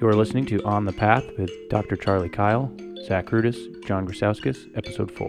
[0.00, 1.96] You're listening to On the Path with Dr.
[1.96, 2.70] Charlie Keil,
[3.04, 5.28] Zach Rudis, John Grusowskis, Episode 4.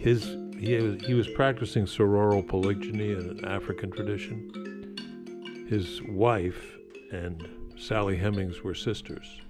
[0.00, 0.24] His
[0.58, 5.66] he, he was practicing sororal polygyny in an African tradition.
[5.68, 6.76] His wife
[7.12, 7.46] and
[7.76, 9.42] Sally Hemings were sisters.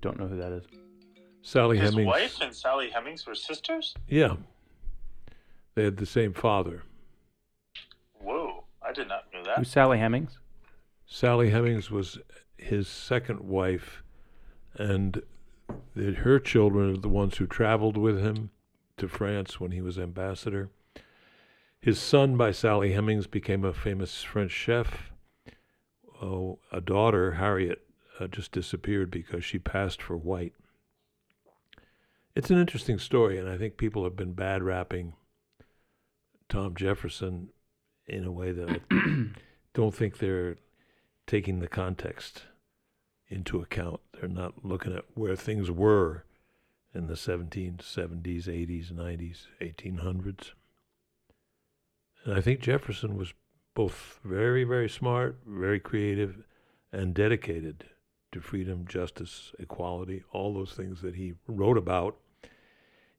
[0.00, 0.64] Don't know who that is.
[1.42, 2.06] Sally His Hemings.
[2.06, 3.94] wife and Sally Hemings were sisters?
[4.08, 4.36] Yeah.
[5.74, 6.82] They had the same father.
[8.14, 9.58] Whoa, I did not know that.
[9.58, 10.38] Who's Sally Hemings?
[11.06, 12.18] Sally Hemings was
[12.56, 14.02] his second wife,
[14.74, 15.22] and
[15.96, 18.50] her children are the ones who traveled with him
[18.96, 20.70] to France when he was ambassador.
[21.80, 25.12] His son, by Sally Hemings, became a famous French chef.
[26.20, 27.86] Oh, a daughter, Harriet,
[28.18, 30.54] uh, just disappeared because she passed for white.
[32.34, 35.14] It's an interesting story, and I think people have been bad rapping
[36.48, 37.50] Tom Jefferson
[38.06, 38.80] in a way that I
[39.74, 40.56] don't think they're
[41.26, 42.44] taking the context
[43.28, 44.00] into account.
[44.12, 46.24] They're not looking at where things were
[46.94, 50.52] in the 1770s, 80s, 90s, 1800s.
[52.24, 53.34] And I think Jefferson was
[53.74, 56.44] both very, very smart, very creative,
[56.92, 57.84] and dedicated
[58.32, 62.16] to freedom, justice, equality, all those things that he wrote about.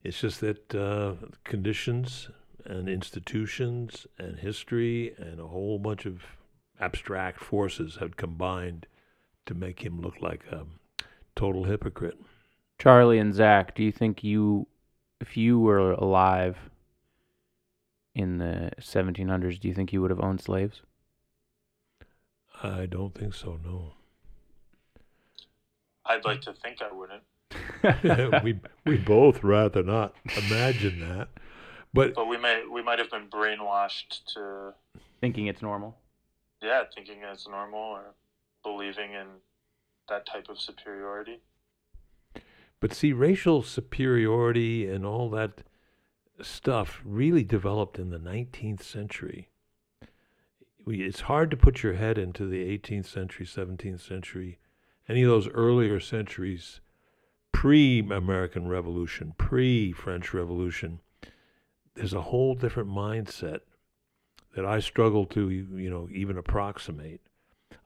[0.02, 2.28] It's just that uh, conditions
[2.64, 6.22] and institutions and history and a whole bunch of
[6.80, 8.86] abstract forces had combined
[9.46, 10.66] to make him look like a
[11.34, 12.18] total hypocrite.
[12.78, 14.66] Charlie and Zach, do you think you,
[15.20, 16.70] if you were alive
[18.14, 20.82] in the 1700s, do you think you would have owned slaves?
[22.62, 23.94] I don't think so, no.
[26.04, 27.22] I'd like to think I wouldn't,
[28.44, 31.28] we we both rather not imagine that.
[31.92, 34.74] But but we may we might have been brainwashed to
[35.20, 35.96] Thinking it's normal?
[36.62, 38.14] Yeah, thinking it's normal or
[38.62, 39.26] believing in
[40.08, 41.40] that type of superiority.
[42.80, 45.62] But see, racial superiority and all that
[46.40, 49.48] stuff really developed in the 19th century.
[50.84, 54.58] We, it's hard to put your head into the 18th century, 17th century,
[55.08, 56.80] any of those earlier centuries,
[57.52, 61.00] pre American Revolution, pre French Revolution.
[61.94, 63.60] There's a whole different mindset
[64.58, 67.20] that I struggle to, you know, even approximate.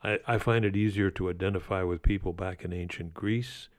[0.03, 3.69] I, I find it easier to identify with people back in ancient Greece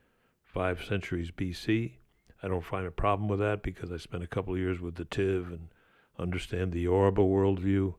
[0.44, 1.94] five centuries BC.
[2.40, 4.94] I don't find a problem with that because I spent a couple of years with
[4.94, 5.70] the Tiv and
[6.20, 7.94] understand the Yoruba worldview,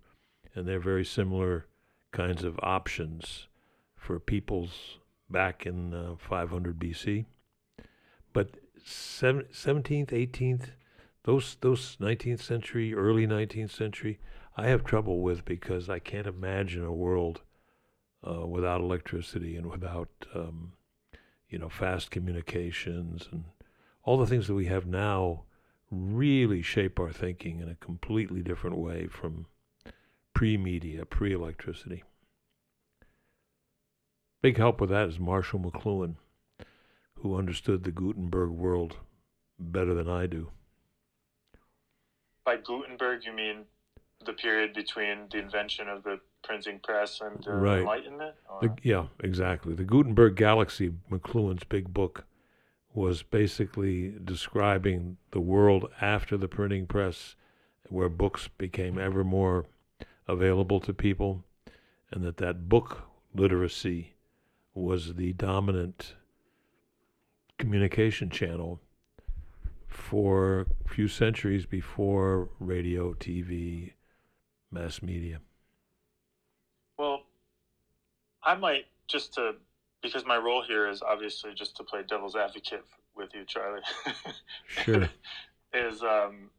[0.56, 1.66] and they're very similar
[2.14, 3.48] kinds of options
[3.98, 7.26] for peoples back in uh, 500 BC.
[8.32, 8.52] But
[8.82, 10.68] seven, 17th, 18th,
[11.26, 14.20] those those 19th century, early 19th century,
[14.58, 17.42] I have trouble with because I can't imagine a world
[18.26, 20.74] uh, without electricity and without um,
[21.50, 23.46] you know, fast communications and
[24.04, 25.44] all the things that we have now
[25.92, 29.46] really shape our thinking in a completely different way from
[30.34, 32.04] pre media, pre electricity.
[34.42, 36.16] Big help with that is Marshall McLuhan,
[37.16, 38.98] who understood the Gutenberg world
[39.58, 40.50] better than I do.
[42.44, 43.64] By Gutenberg, you mean
[44.26, 47.80] the period between the invention of the printing press and the Right.
[47.80, 48.36] Enlightenment?
[48.62, 49.74] The, yeah, exactly.
[49.74, 52.26] The Gutenberg Galaxy, McLuhan's big book,
[52.94, 57.36] was basically describing the world after the printing press,
[57.90, 59.66] where books became ever more
[60.28, 61.44] available to people,
[62.12, 63.04] and that that book
[63.34, 64.14] literacy
[64.74, 66.16] was the dominant
[67.58, 68.80] communication channel
[69.88, 73.94] for a few centuries before radio, TV,
[74.72, 75.40] mass media.
[76.98, 77.24] Well,
[78.44, 79.56] I might just to
[80.02, 82.84] because my role here is obviously just to play devil's advocate
[83.16, 83.82] with you, Charlie.
[84.68, 85.10] Sure.
[85.74, 86.50] is um,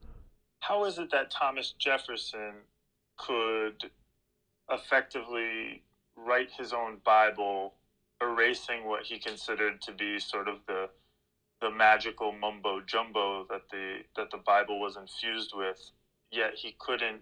[0.60, 2.54] how is it that Thomas Jefferson
[3.16, 3.90] could
[4.70, 5.82] effectively
[6.16, 7.74] write his own Bible,
[8.20, 10.88] erasing what he considered to be sort of the
[11.62, 15.90] the magical mumbo jumbo that the that the Bible was infused with,
[16.30, 17.20] yet he couldn't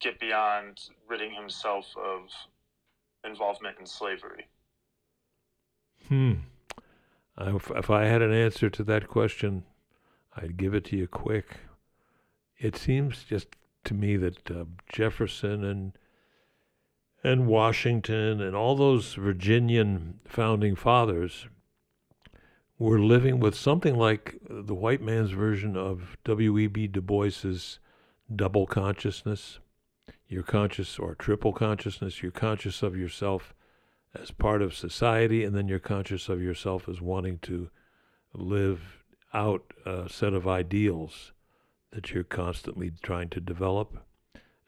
[0.00, 2.28] get beyond ridding himself of
[3.24, 4.46] involvement in slavery.
[6.08, 6.32] Hmm.
[7.38, 9.64] If, if I had an answer to that question,
[10.36, 11.56] I'd give it to you quick.
[12.58, 13.48] It seems just
[13.84, 15.92] to me that uh, Jefferson and
[17.22, 21.48] and Washington and all those Virginian founding fathers
[22.78, 26.88] were living with something like the white man's version of W.E.B.
[26.88, 27.78] Du Bois's
[28.34, 29.58] double consciousness.
[30.28, 32.22] You're conscious or triple consciousness.
[32.22, 33.54] You're conscious of yourself
[34.14, 37.70] as part of society, and then you're conscious of yourself as wanting to
[38.32, 41.32] live out a set of ideals
[41.90, 44.04] that you're constantly trying to develop.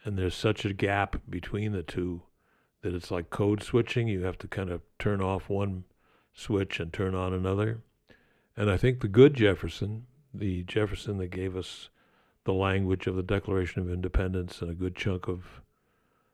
[0.05, 2.23] And there's such a gap between the two
[2.83, 4.07] that it's like code switching.
[4.07, 5.85] You have to kind of turn off one
[6.33, 7.83] switch and turn on another.
[8.57, 11.89] And I think the good Jefferson, the Jefferson that gave us
[12.47, 15.61] the language of the Declaration of Independence and a good chunk of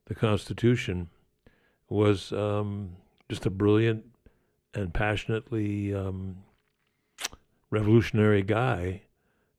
[0.04, 1.08] the Constitution,
[1.88, 2.90] was um,
[3.28, 4.04] just a brilliant
[4.74, 6.36] and passionately um,
[7.70, 9.02] revolutionary guy.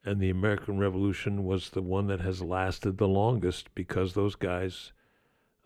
[0.06, 4.92] And the American Revolution was the one that has lasted the longest because those guys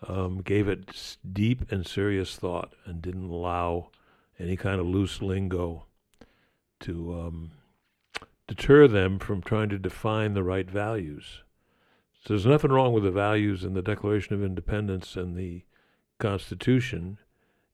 [0.07, 3.89] um, gave it deep and serious thought and didn't allow
[4.39, 5.85] any kind of loose lingo
[6.81, 7.51] to um,
[8.47, 11.43] deter them from trying to define the right values.
[12.23, 15.63] So there's nothing wrong with the values in the Declaration of Independence and the
[16.19, 17.19] Constitution,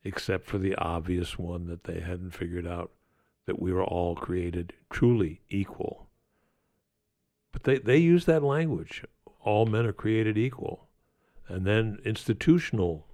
[0.04, 2.92] except for the obvious one that they hadn't figured out
[3.46, 6.08] that we were all created truly equal.
[7.52, 9.04] But they, they use that language.
[9.42, 10.88] All men are created equal.
[11.48, 13.06] And then institutional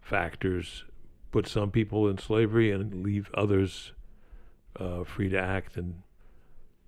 [0.00, 0.84] factors
[1.30, 3.92] put some people in slavery and leave others
[4.78, 6.02] uh, free to act in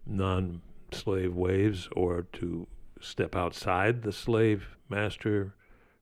[0.07, 0.63] non
[0.93, 2.67] slave ways or to
[3.01, 5.55] step outside the slave master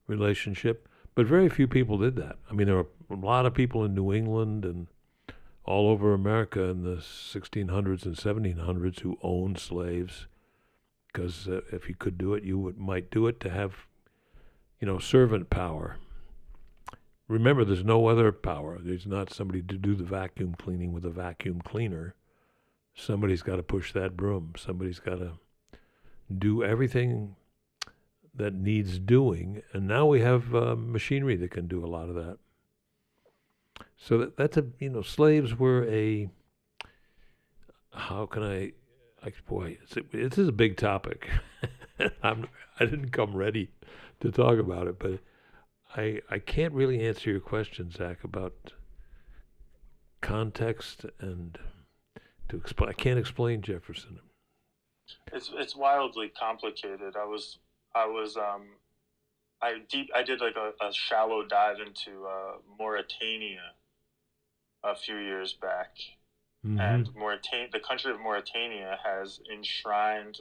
[0.06, 0.88] relationship.
[1.14, 2.37] But very few people did that.
[2.50, 4.87] I mean, there were a lot of people in New England and
[5.64, 10.26] all over America in the 1600s and 1700s who owned slaves
[11.12, 13.75] because uh, if you could do it, you would, might do it to have,
[14.81, 15.96] you know, servant power.
[17.28, 18.78] Remember, there's no other power.
[18.81, 22.14] There's not somebody to do the vacuum cleaning with a vacuum cleaner.
[22.94, 24.53] Somebody's got to push that broom.
[24.56, 25.33] Somebody's got to
[26.39, 27.37] do everything
[28.35, 29.62] that needs doing.
[29.73, 32.39] And now we have uh, machinery that can do a lot of that.
[33.97, 36.29] So that, that's a, you know, slaves were a,
[37.93, 38.73] how can I,
[39.23, 39.79] like, boy,
[40.12, 41.29] this is a big topic.
[42.23, 42.49] I'm,
[42.81, 43.71] I didn't come ready
[44.21, 45.21] to talk about it, but
[45.97, 48.73] I, I can't really answer your question, Zach, about
[50.21, 51.59] context and
[52.49, 52.91] to explain.
[52.91, 54.19] I can't explain Jefferson.
[55.33, 57.17] It's it's wildly complicated.
[57.17, 57.59] I was
[57.94, 58.69] I was um
[59.61, 63.73] I deep I did like a, a shallow dive into uh, Mauritania
[64.85, 65.94] a few years back,
[66.67, 66.81] mm-hmm.
[66.81, 70.38] and Mauritania, the country of Mauritania, has enshrined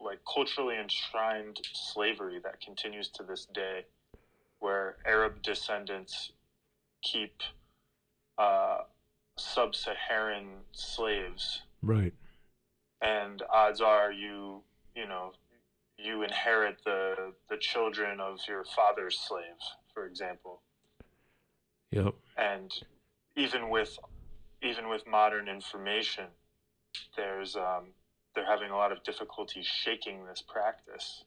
[0.00, 3.84] like culturally enshrined slavery that continues to this day,
[4.58, 6.32] where Arab descendants
[7.02, 7.42] keep
[8.38, 8.78] uh,
[9.36, 11.62] sub-Saharan slaves.
[11.82, 12.14] Right.
[13.02, 14.62] And odds are you
[14.94, 15.32] you know
[15.98, 19.60] you inherit the the children of your father's slave,
[19.92, 20.60] for example.
[21.90, 22.14] Yep.
[22.36, 22.72] And
[23.36, 23.98] even with
[24.62, 26.26] even with modern information,
[27.16, 27.88] there's um,
[28.34, 31.24] they're having a lot of difficulty shaking this practice.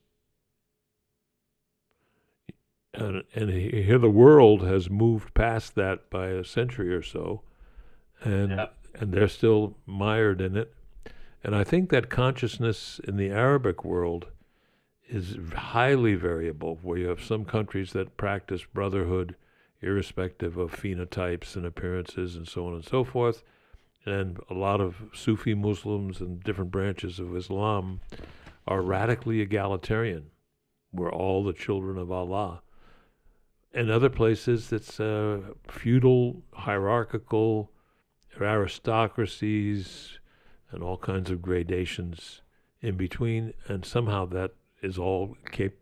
[2.93, 7.43] And, and here the world has moved past that by a century or so,
[8.23, 8.67] and yeah.
[8.95, 10.73] and they're still mired in it.
[11.43, 14.27] And I think that consciousness in the Arabic world
[15.07, 19.35] is highly variable, where you have some countries that practice brotherhood
[19.81, 23.43] irrespective of phenotypes and appearances and so on and so forth.
[24.05, 28.01] And a lot of Sufi Muslims and different branches of Islam
[28.67, 30.25] are radically egalitarian.
[30.91, 32.61] We're all the children of Allah.
[33.73, 37.71] In other places, it's uh, feudal, hierarchical,
[38.39, 40.19] aristocracies,
[40.71, 42.41] and all kinds of gradations
[42.81, 43.53] in between.
[43.67, 45.35] And somehow that is all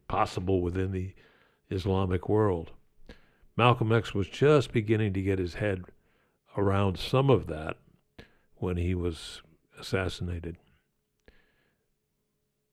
[0.07, 1.13] possible within the
[1.69, 2.71] Islamic world.
[3.55, 5.83] Malcolm X was just beginning to get his head
[6.55, 7.77] around some of that
[8.55, 9.41] when he was
[9.79, 10.57] assassinated.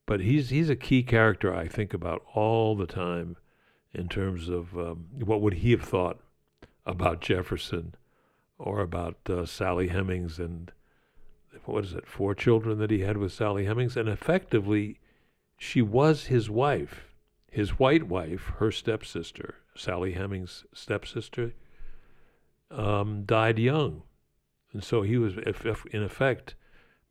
[0.05, 3.37] But he's he's a key character I think about all the time
[3.93, 6.19] in terms of um, what would he have thought
[6.85, 7.95] about Jefferson
[8.57, 10.71] or about uh, Sally Hemings and
[11.65, 14.99] what is it, four children that he had with Sally Hemings, and effectively,
[15.57, 17.13] she was his wife,
[17.49, 21.53] his white wife, her stepsister, Sally Hemings' stepsister,
[22.69, 24.03] um, died young.
[24.73, 25.35] And so he was,
[25.91, 26.55] in effect,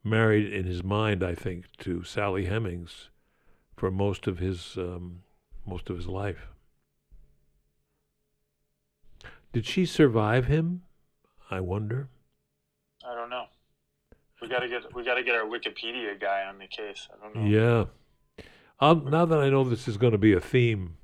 [0.03, 3.09] married in his mind, I think, to Sally Hemings
[3.75, 5.23] for most of his um,
[5.65, 6.49] most of his life.
[9.51, 10.83] Did she survive him?
[11.55, 12.09] I wonder.
[13.07, 13.45] I don't know.
[14.41, 17.07] We gotta get we gotta get our Wikipedia guy on the case.
[17.11, 17.49] I don't know.
[17.49, 18.45] Yeah.
[18.79, 20.97] Um, now that I know this is going to be a theme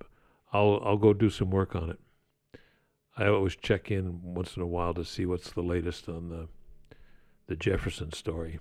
[0.53, 1.99] I'll I'll go do some work on it.
[3.17, 6.47] I always check in once in a while to see what's the latest on the
[7.47, 8.59] the Jefferson story,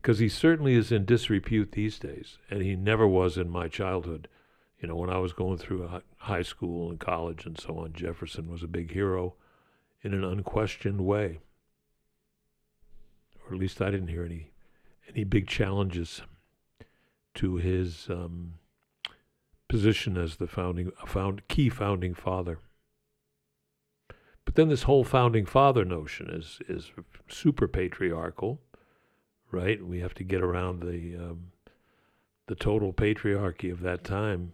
[0.00, 4.28] because he certainly is in disrepute these days, and he never was in my childhood.
[4.80, 8.50] You know, when I was going through high school and college and so on, Jefferson
[8.50, 9.34] was a big hero
[10.06, 11.40] in an unquestioned way.
[13.44, 14.50] Or at least I didn't hear any
[15.08, 16.22] any big challenges
[17.34, 18.54] to his um,
[19.68, 22.58] position as the founding found key founding father.
[24.44, 26.92] But then this whole founding father notion is is
[27.28, 28.60] super patriarchal,
[29.50, 29.84] right?
[29.84, 31.52] We have to get around the um,
[32.46, 34.52] the total patriarchy of that time.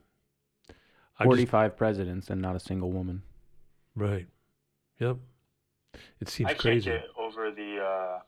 [1.19, 3.23] I just- 45 presidents and not a single woman.
[3.95, 4.27] right.
[4.99, 5.19] Yep.
[6.21, 6.91] It seems crazy.
[6.91, 7.81] I can't get over the.
[7.81, 8.19] Uh,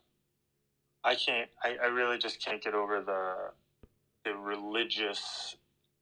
[1.04, 1.50] I can't.
[1.62, 3.50] I, I really just can't get over the
[4.24, 5.56] the religious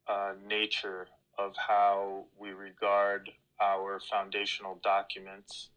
[0.08, 5.70] uh, nature of how we regard our foundational documents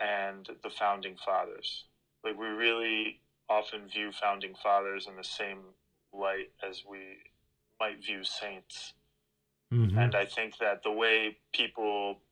[0.00, 1.84] and the founding fathers.
[2.24, 5.60] Like we really often view founding fathers in the same
[6.12, 6.98] light as we
[7.80, 8.94] might view saints.
[9.72, 9.96] Mhm.
[9.96, 12.22] And I think that the way people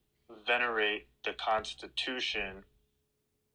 [0.47, 2.65] venerate the Constitution,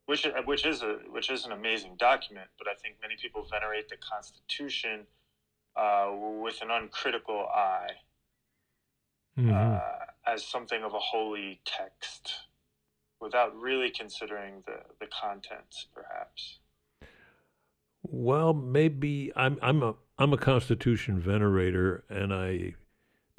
[0.06, 3.90] which which is a which is an amazing document, but I think many people venerate
[3.90, 5.08] the Constitution
[5.75, 7.92] uh, with an uncritical eye
[9.38, 9.50] Mhm.
[9.82, 12.34] uh, as something of a holy text,
[13.22, 16.60] without really considering the the contents, perhaps.
[18.04, 22.75] Well, maybe I'm I'm a I'm a Constitution venerator, and I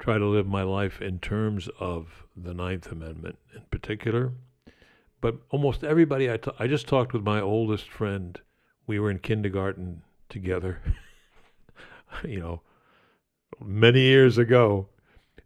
[0.03, 4.33] try to live my life in terms of the Ninth Amendment in particular.
[5.21, 8.37] But almost everybody I I just talked with my oldest friend.
[8.85, 10.81] We were in kindergarten together,
[12.25, 12.63] you know,
[13.63, 14.89] many years ago,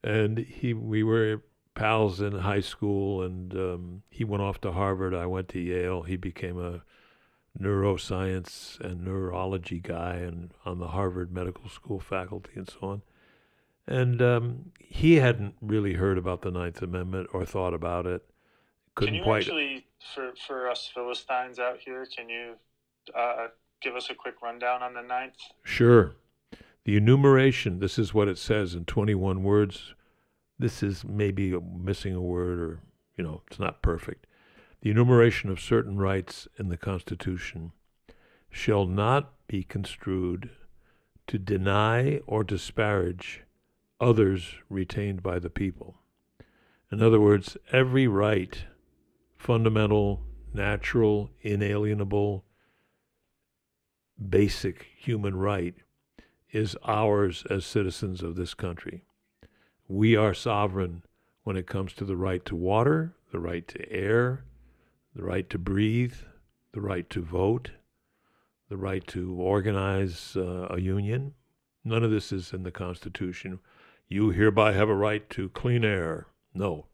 [0.03, 1.43] and he we were
[1.75, 5.13] pals in high school, and um, he went off to Harvard.
[5.13, 6.01] I went to Yale.
[6.01, 6.81] He became a
[7.61, 13.01] neuroscience and neurology guy and on the Harvard Medical School faculty and so on.
[13.87, 18.23] And um, he hadn't really heard about the Ninth Amendment or thought about it.
[18.95, 19.43] Couldn't can you quite.
[19.43, 22.55] actually, for for us Philistines out here, can you
[23.15, 23.47] uh,
[23.81, 25.35] give us a quick rundown on the ninth?
[25.63, 26.15] Sure.
[26.85, 29.93] The enumeration, this is what it says in 21 words.
[30.57, 32.79] This is maybe missing a word or,
[33.17, 34.25] you know, it's not perfect.
[34.81, 37.73] The enumeration of certain rights in the Constitution
[38.49, 40.49] shall not be construed
[41.27, 43.43] to deny or disparage
[43.99, 45.97] others retained by the people.
[46.91, 48.57] In other words, every right,
[49.35, 50.23] fundamental,
[50.53, 52.45] natural, inalienable,
[54.29, 55.75] basic human right
[56.51, 59.03] is ours as citizens of this country.
[59.87, 61.03] We are sovereign
[61.43, 64.43] when it comes to the right to water, the right to air,
[65.15, 66.15] the right to breathe,
[66.73, 67.71] the right to vote,
[68.69, 71.33] the right to organize uh, a union.
[71.83, 73.59] None of this is in the Constitution.
[74.07, 76.27] You hereby have a right to clean air.
[76.53, 76.85] No.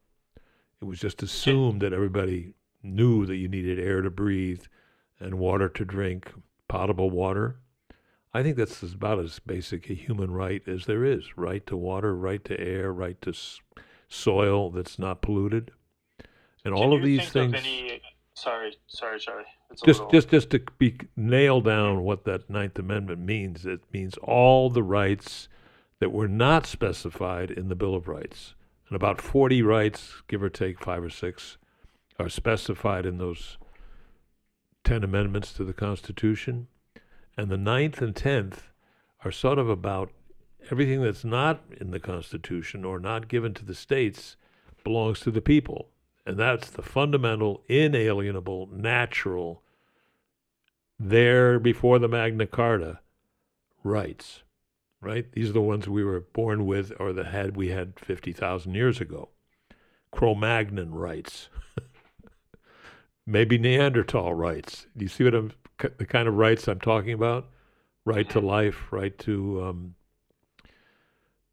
[0.82, 4.64] It was just assumed that everybody knew that you needed air to breathe
[5.20, 6.32] and water to drink,
[6.68, 7.58] potable water.
[8.34, 12.16] I think that's about as basic a human right as there is right to water,
[12.16, 13.62] right to air, right to s-
[14.10, 15.72] soil that's not polluted.
[16.66, 17.54] And Can all of these things.
[17.54, 18.02] Of any,
[18.34, 19.44] sorry, sorry, Charlie.
[19.70, 23.66] It's just little, just just to be nail down what that Ninth Amendment means.
[23.66, 25.48] It means all the rights
[26.04, 28.56] that were not specified in the Bill of Rights,
[28.90, 31.58] and about forty rights, give or take five or six,
[32.20, 33.58] are specified in those
[34.84, 36.68] ten amendments to the Constitution,
[37.38, 38.68] and the ninth and tenth
[39.24, 40.12] are sort of about
[40.70, 44.36] everything that's not in the Constitution or not given to the states
[44.84, 45.88] belongs to the people.
[46.26, 49.64] And that's the fundamental, inalienable, natural,
[51.00, 53.00] there before the Magna Carta
[53.86, 54.44] rights,
[55.04, 55.32] right?
[55.32, 59.02] These are the ones we were born with or that had we had 50,000 years
[59.02, 59.30] ago.
[60.12, 61.50] Cro-Magnon rights.
[63.26, 64.88] Maybe Neanderthal rights.
[64.96, 65.52] Do you see what I'm,
[65.98, 67.50] the kind of rights I'm talking about?
[68.06, 69.96] Right to life, right to um,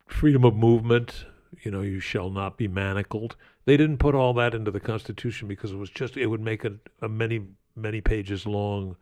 [0.06, 1.26] freedom of movement.
[1.62, 3.36] You know, you shall not be manacled.
[3.66, 6.64] They didn't put all that into the Constitution because it was just it would make
[6.64, 7.42] a, a many
[7.76, 8.96] many pages long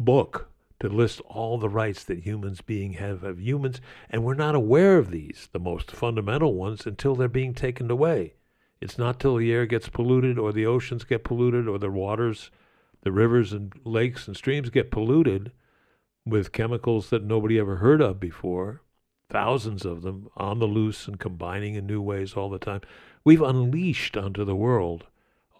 [0.00, 0.51] book
[0.82, 4.98] to list all the rights that humans being have of humans, and we're not aware
[4.98, 8.34] of these, the most fundamental ones, until they're being taken away.
[8.80, 12.50] It's not till the air gets polluted, or the oceans get polluted, or the waters,
[13.02, 15.52] the rivers and lakes and streams get polluted
[16.26, 18.82] with chemicals that nobody ever heard of before,
[19.30, 22.80] thousands of them on the loose and combining in new ways all the time.
[23.22, 25.04] We've unleashed onto the world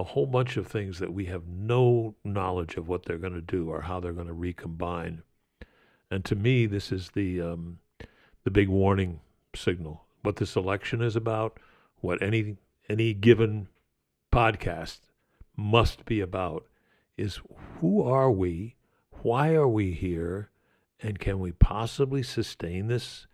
[0.02, 3.40] a whole bunch of things that we have no knowledge of what they're going to
[3.40, 5.22] do or how they're going to recombine.
[6.10, 7.78] And to me, this is the um,
[8.42, 9.20] the big warning
[9.54, 10.02] signal.
[10.22, 11.60] What this election is about,
[12.00, 12.56] what any
[12.88, 13.68] any given
[14.32, 14.98] podcast
[15.56, 16.66] must be about,
[17.16, 17.40] is
[17.80, 18.74] who are we,
[19.22, 20.50] why are we here,
[21.00, 23.28] and can we possibly sustain this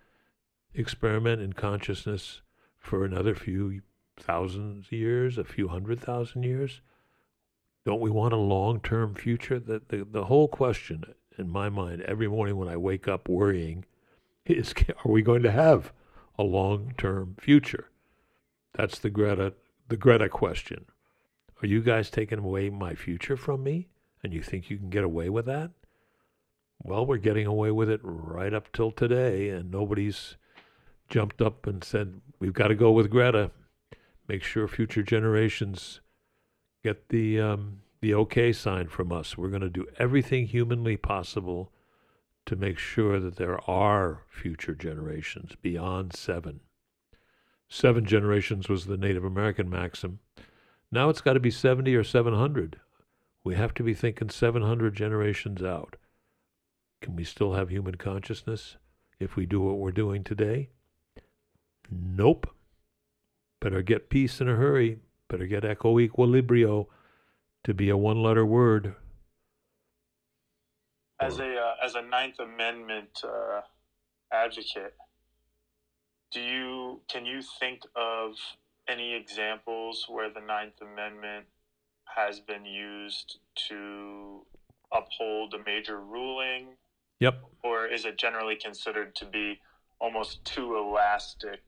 [0.75, 2.42] experiment in consciousness
[2.78, 3.80] for another few
[4.18, 6.80] thousand years, a few hundred thousand years?
[7.84, 9.58] Don't we want a long term future?
[9.58, 11.04] The, the, the whole question
[11.38, 13.84] in my mind every morning when I wake up worrying
[14.44, 15.92] is are we going to have
[16.38, 17.90] a long term future?
[18.75, 19.54] That's the Greta
[19.88, 20.87] the Greta question.
[21.62, 23.88] Are you guys taking away my future from me?
[24.22, 25.70] And you think you can get away with that?
[26.82, 30.37] Well, we're getting away with it right up till today, and nobody's
[31.08, 33.50] jumped up and said, We've got to go with Greta.
[34.28, 36.00] Make sure future generations
[36.85, 39.37] get the, um, the okay sign from us.
[39.38, 41.73] We're going to do everything humanly possible
[42.47, 46.61] to make sure that there are future generations beyond seven.
[47.68, 50.20] Seven generations was the Native American maxim.
[50.90, 52.80] Now it's got to be 70 or 700.
[53.44, 55.97] We have to be thinking 700 generations out.
[57.00, 58.76] Can we still have human consciousness
[59.20, 60.70] if we do what we're doing today?
[61.90, 62.54] Nope.
[63.60, 64.98] Better get peace in a hurry.
[65.28, 66.86] Better get eco equilibrio
[67.64, 68.94] to be a one letter word.
[71.20, 73.62] As a uh, as a Ninth Amendment uh,
[74.32, 74.94] advocate,
[76.30, 78.34] do you can you think of
[78.88, 81.46] any examples where the Ninth Amendment
[82.04, 83.38] has been used
[83.68, 84.46] to
[84.92, 86.68] uphold a major ruling?
[87.20, 87.42] Yep.
[87.64, 89.60] Or is it generally considered to be
[90.00, 91.60] almost too elastic?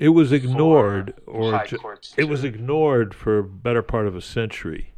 [0.00, 1.76] It was ignored, or ju-
[2.16, 4.94] it was ignored for a better part of a century.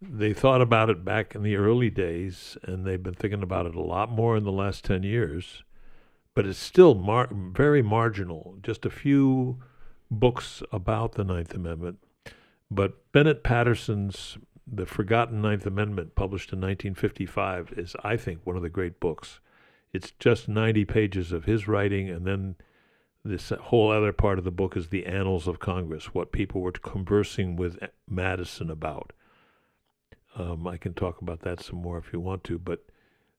[0.00, 3.74] They thought about it back in the early days, and they've been thinking about it
[3.74, 5.62] a lot more in the last 10 years.
[6.34, 8.56] But it's still mar- very marginal.
[8.62, 9.62] Just a few
[10.10, 11.98] books about the Ninth Amendment.
[12.70, 18.62] But Bennett Patterson's The Forgotten Ninth Amendment, published in 1955, is, I think, one of
[18.62, 19.40] the great books.
[19.92, 22.56] It's just 90 pages of his writing, and then
[23.24, 26.72] this whole other part of the book is the annals of Congress, what people were
[26.72, 29.12] conversing with Madison about.
[30.36, 32.84] Um, I can talk about that some more if you want to, but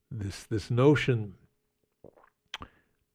[0.10, 1.36] this this notion.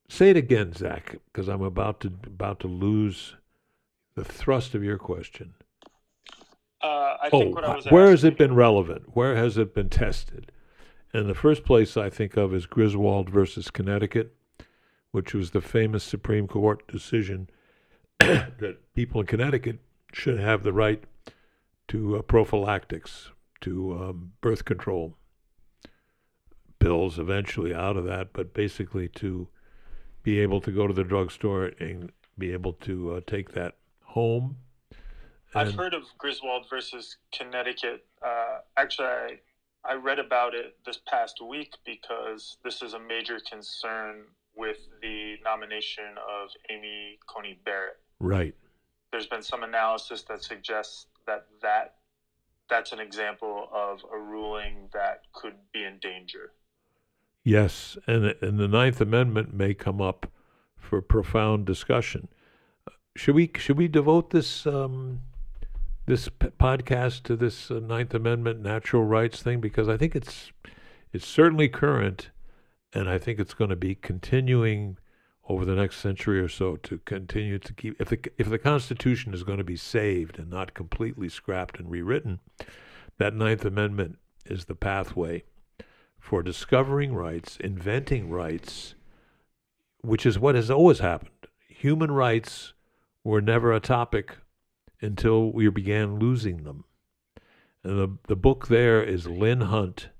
[0.08, 3.36] Say it again, Zach, because I'm about to about to lose
[4.14, 5.54] the thrust of your question.
[6.82, 9.14] Uh, I Oh, think what I was where has it been relevant?
[9.14, 10.52] Where has it been tested?
[11.12, 14.34] And the first place I think of is Griswold versus Connecticut,
[15.12, 17.48] which was the famous Supreme Court decision
[18.18, 19.78] that people in Connecticut
[20.12, 21.04] should have the right
[21.88, 25.16] to uh, prophylactics, to um, birth control
[26.78, 29.48] pills eventually out of that, but basically to
[30.22, 34.56] be able to go to the drugstore and be able to uh, take that home.
[35.54, 38.06] I've heard of Griswold versus Connecticut.
[38.24, 39.38] Uh, actually, I,
[39.84, 44.24] I read about it this past week because this is a major concern
[44.56, 47.98] with the nomination of Amy Coney Barrett.
[48.18, 48.54] Right.
[49.12, 51.94] There's been some analysis that suggests that, that
[52.68, 56.52] that's an example of a ruling that could be in danger.
[57.42, 60.30] Yes, and and the Ninth Amendment may come up
[60.76, 62.28] for profound discussion.
[63.16, 65.20] Should we should we devote this um,
[66.06, 70.52] this p- podcast to this uh, Ninth Amendment natural rights thing because I think it's
[71.12, 72.30] it's certainly current,
[72.92, 74.98] and I think it's going to be continuing
[75.48, 79.34] over the next century or so to continue to keep if the if the Constitution
[79.34, 82.40] is going to be saved and not completely scrapped and rewritten,
[83.18, 85.44] that Ninth Amendment is the pathway
[86.18, 88.94] for discovering rights, inventing rights,
[90.02, 91.30] which is what has always happened.
[91.68, 92.74] Human rights
[93.24, 94.36] were never a topic
[95.00, 96.84] until we began losing them.
[97.82, 100.10] And the, the book there is Lynn Hunt,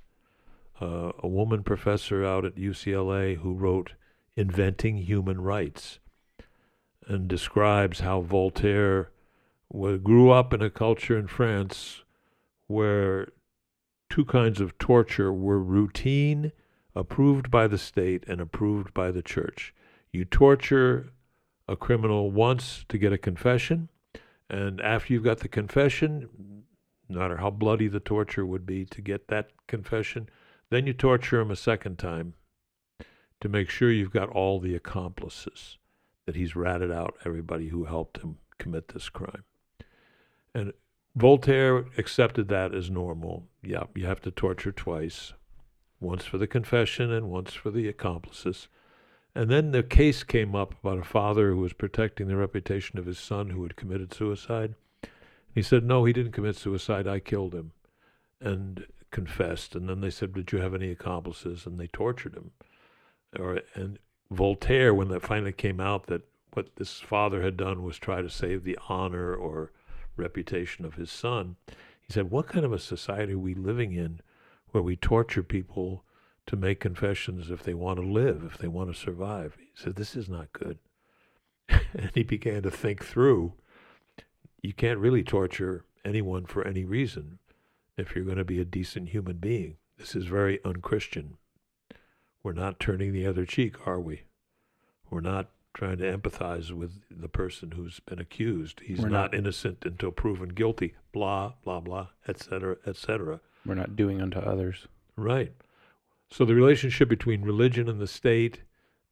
[0.80, 3.92] uh, a woman professor out at UCLA who wrote
[4.36, 5.98] Inventing Human Rights
[7.06, 9.10] and describes how Voltaire
[9.72, 12.02] grew up in a culture in France
[12.66, 13.28] where
[14.08, 16.52] two kinds of torture were routine,
[16.94, 19.74] approved by the state, and approved by the church.
[20.12, 21.10] You torture
[21.68, 23.88] a criminal once to get a confession,
[24.48, 26.28] and after you've got the confession,
[27.08, 30.28] no matter how bloody the torture would be to get that confession,
[30.70, 32.34] then you torture him a second time
[33.40, 35.78] to make sure you've got all the accomplices,
[36.26, 39.44] that he's ratted out everybody who helped him commit this crime.
[40.54, 40.72] And
[41.16, 43.48] Voltaire accepted that as normal.
[43.62, 45.32] Yeah, you have to torture twice
[45.98, 48.68] once for the confession and once for the accomplices.
[49.34, 53.06] And then the case came up about a father who was protecting the reputation of
[53.06, 54.74] his son who had committed suicide.
[55.54, 57.06] He said, No, he didn't commit suicide.
[57.06, 57.72] I killed him.
[58.40, 59.74] And confessed.
[59.74, 61.66] And then they said, Did you have any accomplices?
[61.66, 62.52] And they tortured him.
[63.38, 63.98] Or, and
[64.30, 68.30] Voltaire, when that finally came out that what this father had done was try to
[68.30, 69.72] save the honor or
[70.16, 71.56] reputation of his son,
[72.00, 74.20] he said, What kind of a society are we living in
[74.70, 76.04] where we torture people
[76.46, 79.56] to make confessions if they want to live, if they want to survive?
[79.58, 80.78] He said, This is not good.
[81.68, 83.54] and he began to think through
[84.62, 87.38] you can't really torture anyone for any reason
[88.00, 89.76] if you're going to be a decent human being.
[89.98, 91.36] This is very unchristian.
[92.42, 94.22] We're not turning the other cheek, are we?
[95.10, 98.80] We're not trying to empathize with the person who's been accused.
[98.80, 100.94] He's not, not, innocent until proven guilty.
[101.12, 102.76] Blah blah blah, etc.
[102.86, 103.40] etc.
[103.64, 104.86] We're not doing unto others.
[105.16, 105.52] Right.
[106.30, 108.62] So the relationship between religion and the state,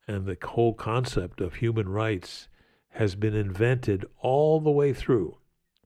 [0.06, 2.48] and the whole concept of human rights,
[2.90, 5.37] has been invented all the way through,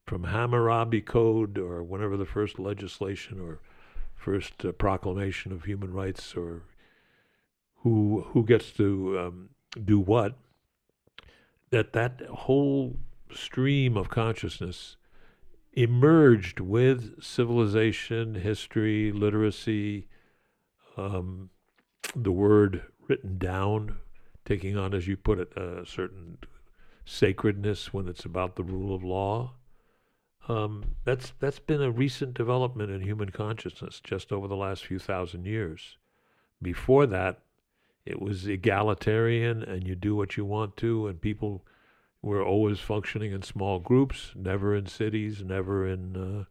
[0.07, 3.61] from Hammurabi Code or whenever the first legislation or
[4.15, 6.62] first uh, proclamation of human rights or
[7.83, 9.49] who who gets to um,
[9.85, 10.37] do what
[11.71, 12.97] that that whole
[13.31, 14.97] stream of consciousness
[15.73, 20.07] emerged with civilization, history, literacy,
[20.97, 21.49] um,
[22.15, 23.97] the word written down,
[24.45, 26.37] taking on, as you put it, a certain
[27.05, 29.55] sacredness when it's about the rule of law.
[30.49, 34.99] Um, that's that's been a recent development in human consciousness just over the last few
[34.99, 35.97] thousand years.
[36.61, 37.41] Before that,
[38.05, 41.65] it was egalitarian and you do what you want to and people
[42.21, 46.45] were always functioning in small groups never in cities never in uh,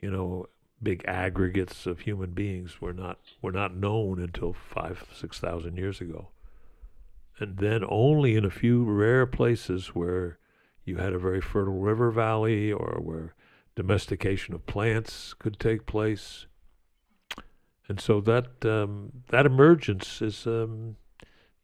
[0.00, 0.46] you know
[0.82, 6.00] big aggregates of human beings were not were not known until five six thousand years
[6.00, 6.28] ago
[7.38, 10.38] and then only in a few rare places where
[10.86, 13.34] you had a very fertile river valley or where
[13.74, 16.46] domestication of plants could take place
[17.88, 20.96] and so that um, that emergence is, um,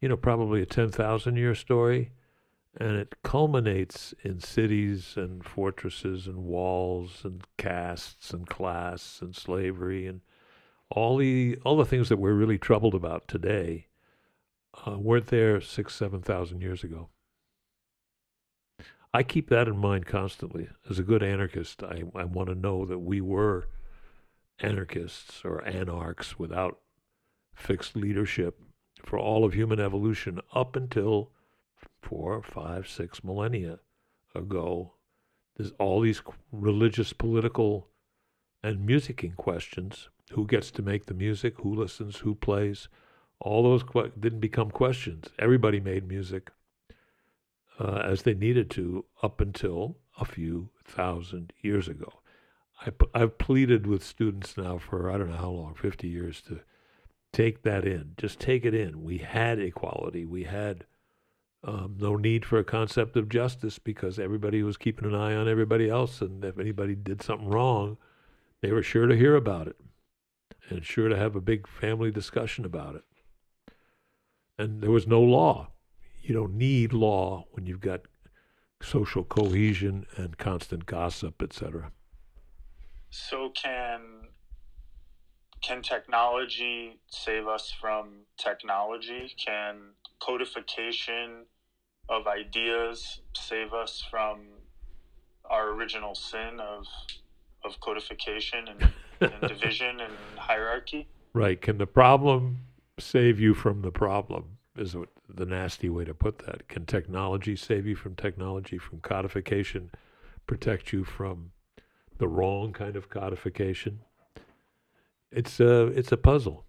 [0.00, 2.12] you know, probably a ten thousand year story,
[2.78, 10.06] and it culminates in cities and fortresses and walls and castes and class and slavery
[10.06, 10.20] and
[10.90, 13.87] all the all the things that we're really troubled about today
[14.87, 17.08] uh, weren't there six seven thousand years ago.
[19.14, 20.68] I keep that in mind constantly.
[20.88, 23.68] As a good anarchist, I, I want to know that we were
[24.61, 26.79] anarchists or anarchs without
[27.55, 28.61] fixed leadership
[29.05, 31.31] for all of human evolution up until
[32.01, 33.81] four, five, six millennia
[34.35, 34.94] ago.
[35.57, 37.88] There's all these religious, political,
[38.62, 40.09] and musicking questions.
[40.31, 41.59] Who gets to make the music?
[41.59, 42.18] Who listens?
[42.18, 42.88] Who plays?
[43.40, 45.29] All those que- didn't become questions.
[45.38, 46.51] Everybody made music
[47.78, 52.20] uh, as they needed to up until a few thousand years ago.
[53.14, 56.61] I, have pleaded with students now for I don't know how long, 50 years, to
[57.32, 58.14] take that in.
[58.16, 59.02] Just take it in.
[59.02, 60.24] We had equality.
[60.24, 60.85] We had
[61.64, 65.48] um, no need for a concept of justice because everybody was keeping an eye on
[65.48, 66.20] everybody else.
[66.20, 67.98] And if anybody did something wrong,
[68.61, 69.76] they were sure to hear about it
[70.68, 73.04] and sure to have a big family discussion about it.
[74.58, 75.68] And there was no law.
[76.22, 78.02] You don't need law when you've got
[78.80, 81.92] social cohesion and constant gossip, etc
[83.12, 84.00] so can
[85.62, 89.32] can technology save us from technology?
[89.44, 89.76] Can
[90.18, 91.44] codification
[92.08, 94.40] of ideas save us from
[95.44, 96.87] our original sin of
[97.64, 101.06] of codification and, and division and hierarchy?
[101.35, 101.61] Right.
[101.61, 102.61] Can the problem
[102.98, 104.56] save you from the problem?
[104.76, 104.96] Is
[105.35, 106.68] the nasty way to put that.
[106.68, 109.90] Can technology save you from technology, from codification,
[110.47, 111.53] protect you from
[112.18, 114.01] the wrong kind of codification.
[115.31, 116.64] It's a it's a puzzle.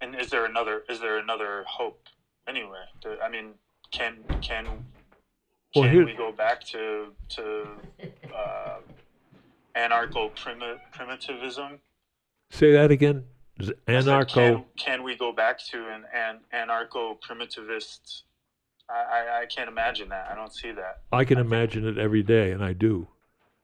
[0.00, 2.08] And is there another is there another hope
[2.48, 2.84] anyway?
[3.22, 3.50] I mean,
[3.90, 4.66] can can
[5.74, 7.66] well, can we go back to to
[8.34, 8.78] uh,
[9.76, 11.78] anarcho primitivism?
[12.50, 13.24] Say that again.
[13.60, 14.34] Anarcho.
[14.34, 18.22] Can, can, we go back to an, an anarcho primitivist?
[18.88, 20.28] I, I, I can't imagine that.
[20.30, 21.02] I don't see that.
[21.12, 21.98] I can I imagine think...
[21.98, 23.08] it every day, and I do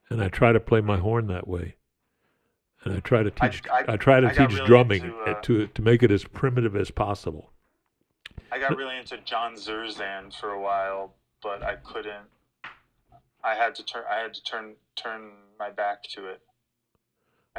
[0.09, 1.75] and I try to play my horn that way.
[2.83, 3.61] And I try to teach.
[3.69, 6.89] I, try to teach really drumming into, uh, to to make it as primitive as
[6.91, 7.51] possible.
[8.51, 12.25] I got really into John Zerzan for a while, but I couldn't.
[13.43, 16.41] I had to turn I had to turn turn my back to it.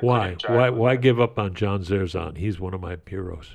[0.02, 0.36] Why?
[0.46, 0.70] Why?
[0.70, 2.36] Why give up on John Zerzan?
[2.36, 3.50] He's one of my heroes.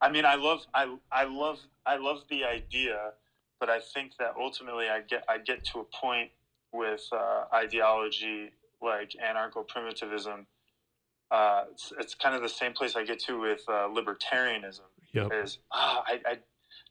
[0.00, 3.12] I mean, I love I I love I love the idea,
[3.60, 6.30] but I think that ultimately I get I get to a point
[6.72, 10.46] with uh, ideology like anarcho primitivism.
[11.30, 14.88] Uh, it's, it's kind of the same place I get to with uh, libertarianism.
[15.12, 15.30] Yep.
[15.32, 16.38] Is ah, I, I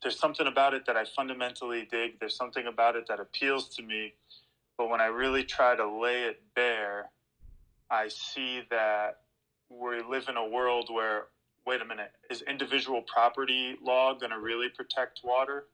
[0.01, 2.19] there's something about it that I fundamentally dig.
[2.19, 4.13] There's something about it that appeals to me,
[4.77, 7.09] but when I really try to lay it bare,
[7.89, 9.19] I see that
[9.69, 11.25] we live in a world where
[11.67, 15.65] wait a minute, is individual property law going to really protect water?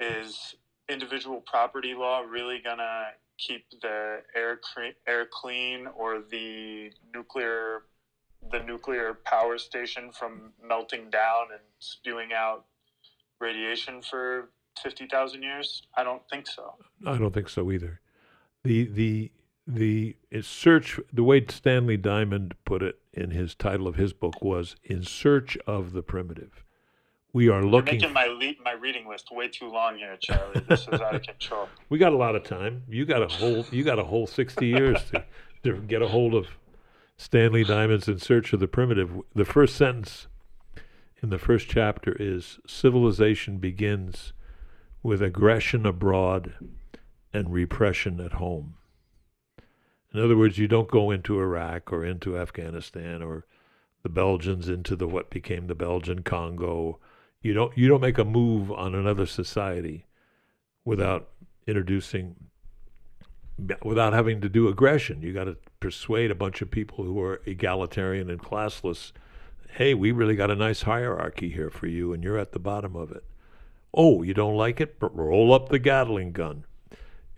[0.00, 0.54] Is
[0.88, 7.82] individual property law really going to keep the air cre- air clean or the nuclear
[8.50, 12.64] the nuclear power station from melting down and spewing out
[13.40, 14.48] radiation for
[14.80, 15.82] 50,000 years?
[15.96, 16.76] I don't think so.
[17.04, 18.00] I don't think so either.
[18.64, 19.32] The the
[19.70, 24.76] the search the way Stanley Diamond put it in his title of his book was
[24.82, 26.64] in search of the primitive.
[27.34, 27.96] We are You're looking.
[27.98, 30.62] making my le- my reading list way too long here, Charlie.
[30.66, 31.68] This is out of control.
[31.90, 32.84] we got a lot of time.
[32.88, 35.24] You got a whole you got a whole sixty years to,
[35.64, 36.46] to get a hold of
[37.18, 39.10] Stanley Diamond's In Search of the Primitive.
[39.34, 40.28] The first sentence
[41.22, 44.32] in the first chapter is civilization begins
[45.02, 46.54] with aggression abroad
[47.34, 48.74] and repression at home.
[50.12, 53.44] In other words, you don't go into Iraq or into Afghanistan or
[54.02, 56.98] the Belgians into the what became the Belgian Congo.
[57.42, 60.06] You don't you don't make a move on another society
[60.84, 61.28] without
[61.66, 62.36] introducing
[63.84, 65.20] without having to do aggression.
[65.20, 69.12] You got to persuade a bunch of people who are egalitarian and classless.
[69.70, 72.96] Hey, we really got a nice hierarchy here for you, and you're at the bottom
[72.96, 73.24] of it.
[73.92, 74.98] Oh, you don't like it?
[74.98, 76.64] But roll up the Gatling gun.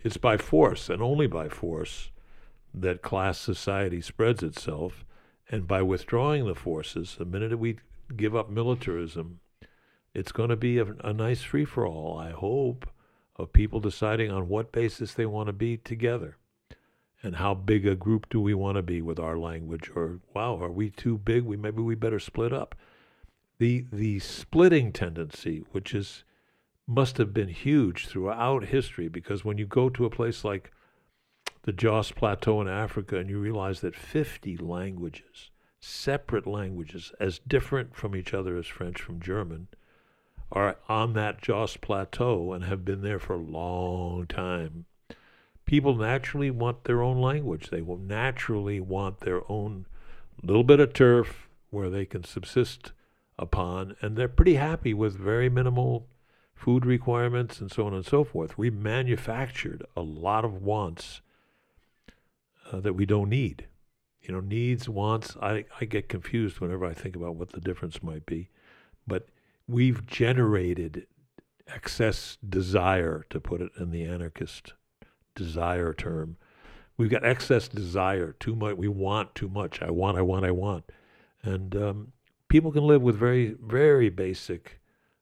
[0.03, 2.10] It's by force and only by force
[2.73, 5.05] that class society spreads itself.
[5.49, 7.77] And by withdrawing the forces, the minute we
[8.15, 9.39] give up militarism,
[10.13, 12.89] it's going to be a, a nice free for all, I hope,
[13.35, 16.37] of people deciding on what basis they want to be together
[17.23, 20.55] and how big a group do we want to be with our language or wow
[20.61, 22.75] are we too big we maybe we better split up
[23.59, 26.23] the the splitting tendency which is
[26.87, 30.71] must have been huge throughout history because when you go to a place like
[31.63, 37.95] the Jos Plateau in Africa and you realize that 50 languages, separate languages, as different
[37.95, 39.67] from each other as French from German,
[40.51, 44.85] are on that Jos Plateau and have been there for a long time.
[45.65, 47.69] People naturally want their own language.
[47.69, 49.85] They will naturally want their own
[50.43, 52.91] little bit of turf where they can subsist
[53.37, 56.07] upon, and they're pretty happy with very minimal
[56.53, 58.57] food requirements and so on and so forth.
[58.57, 61.21] We manufactured a lot of wants
[62.71, 63.67] uh, that we don't need.
[64.21, 65.35] You know, needs, wants.
[65.41, 68.49] I, I get confused whenever I think about what the difference might be.
[69.07, 69.27] But
[69.67, 71.07] we've generated
[71.67, 74.73] excess desire, to put it in the anarchist
[75.35, 76.37] desire term.
[76.97, 78.77] We've got excess desire, too much.
[78.77, 79.81] We want too much.
[79.81, 80.85] I want, I want, I want.
[81.41, 82.11] And um,
[82.47, 84.79] people can live with very, very basic,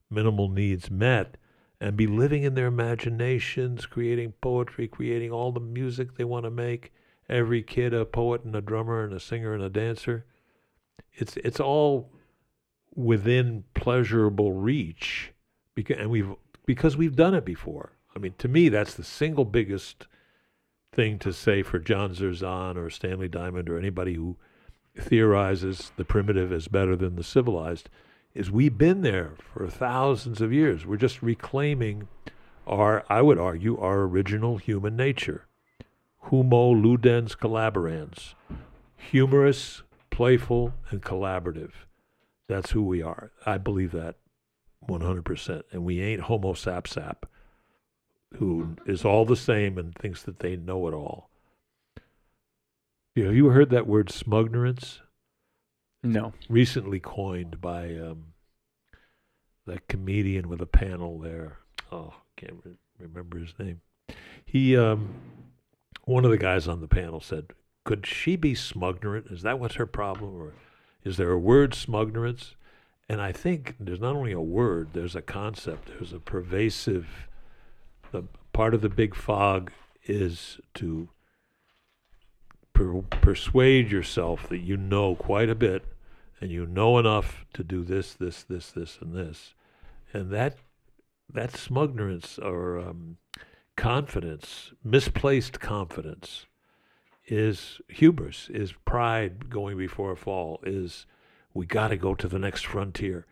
[0.09, 1.37] minimal needs met
[1.79, 6.51] and be living in their imaginations, creating poetry, creating all the music they want to
[6.51, 6.91] make.
[7.29, 10.25] Every kid a poet and a drummer and a singer and a dancer.
[11.13, 12.11] It's it's all
[12.95, 15.31] within pleasurable reach
[15.75, 16.33] because and we've
[16.65, 17.93] because we've done it before.
[18.15, 20.07] I mean, to me, that's the single biggest
[20.91, 24.37] thing to say for John Zerzan or Stanley Diamond or anybody who
[24.97, 27.89] theorizes the primitive is better than the civilized
[28.33, 30.85] is we've been there for thousands of years.
[30.85, 32.07] We're just reclaiming
[32.67, 35.45] our, I would argue, our original human nature.
[36.25, 38.33] Humo ludens collaborans.
[38.97, 41.71] Humorous, playful, and collaborative.
[42.47, 43.31] That's who we are.
[43.45, 44.15] I believe that
[44.87, 45.63] 100%.
[45.71, 47.25] And we ain't Homo sap sap,
[48.35, 51.29] who is all the same and thinks that they know it all.
[53.15, 54.99] You know, have you heard that word smugnerance?
[56.01, 56.31] No.
[56.47, 58.27] recently coined by um,
[59.67, 61.57] that comedian with a panel there.
[61.91, 63.81] Oh, can't re- remember his name.
[64.45, 65.09] He, um,
[66.09, 67.53] one of the guys on the panel said,
[67.85, 69.31] "Could she be smugnerant?
[69.31, 70.53] Is that what's her problem, or
[71.03, 72.55] is there a word smugnerance?"
[73.07, 75.89] And I think there's not only a word, there's a concept.
[75.89, 77.27] There's a pervasive.
[78.11, 79.71] The part of the big fog
[80.03, 81.09] is to
[82.73, 85.85] per- persuade yourself that you know quite a bit
[86.41, 89.53] and you know enough to do this, this, this, this, and this,
[90.11, 90.57] and that
[91.31, 93.17] that smugnerance or um,
[93.79, 96.47] confidence, misplaced confidence,
[97.27, 101.05] is hubris, is pride going before a fall, is
[101.53, 103.25] we got to go to the next frontier.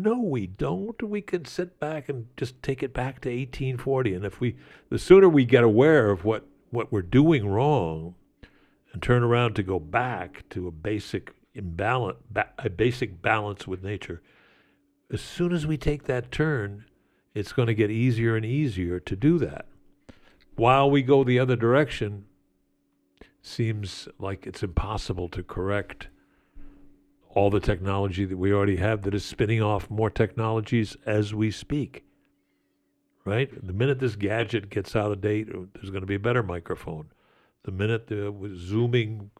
[0.00, 1.02] No, we don't.
[1.02, 4.14] We can sit back and just take it back to 1840.
[4.14, 4.56] And if we,
[4.90, 8.14] the sooner we get aware of what, what we're doing wrong
[8.92, 13.82] and turn around to go back to a basic imbalance, ba- a basic balance with
[13.82, 14.22] nature,
[15.12, 16.84] as soon as we take that turn,
[17.34, 19.66] it's going to get easier and easier to do that.
[20.60, 22.26] While we go the other direction,
[23.40, 26.08] seems like it's impossible to correct
[27.30, 31.50] all the technology that we already have that is spinning off more technologies as we
[31.50, 32.04] speak.
[33.24, 33.48] Right?
[33.66, 36.42] The minute this gadget gets out of date, uh, there's going to be a better
[36.42, 37.06] microphone.
[37.62, 39.30] The minute the zooming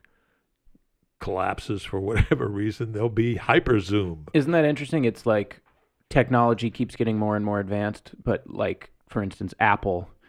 [1.19, 4.29] collapses for whatever reason, there'll be hyper zoom.
[4.33, 5.05] Isn't that interesting?
[5.05, 5.61] It's like
[6.09, 10.20] technology keeps getting more and more advanced, but like for instance, Apple, uh,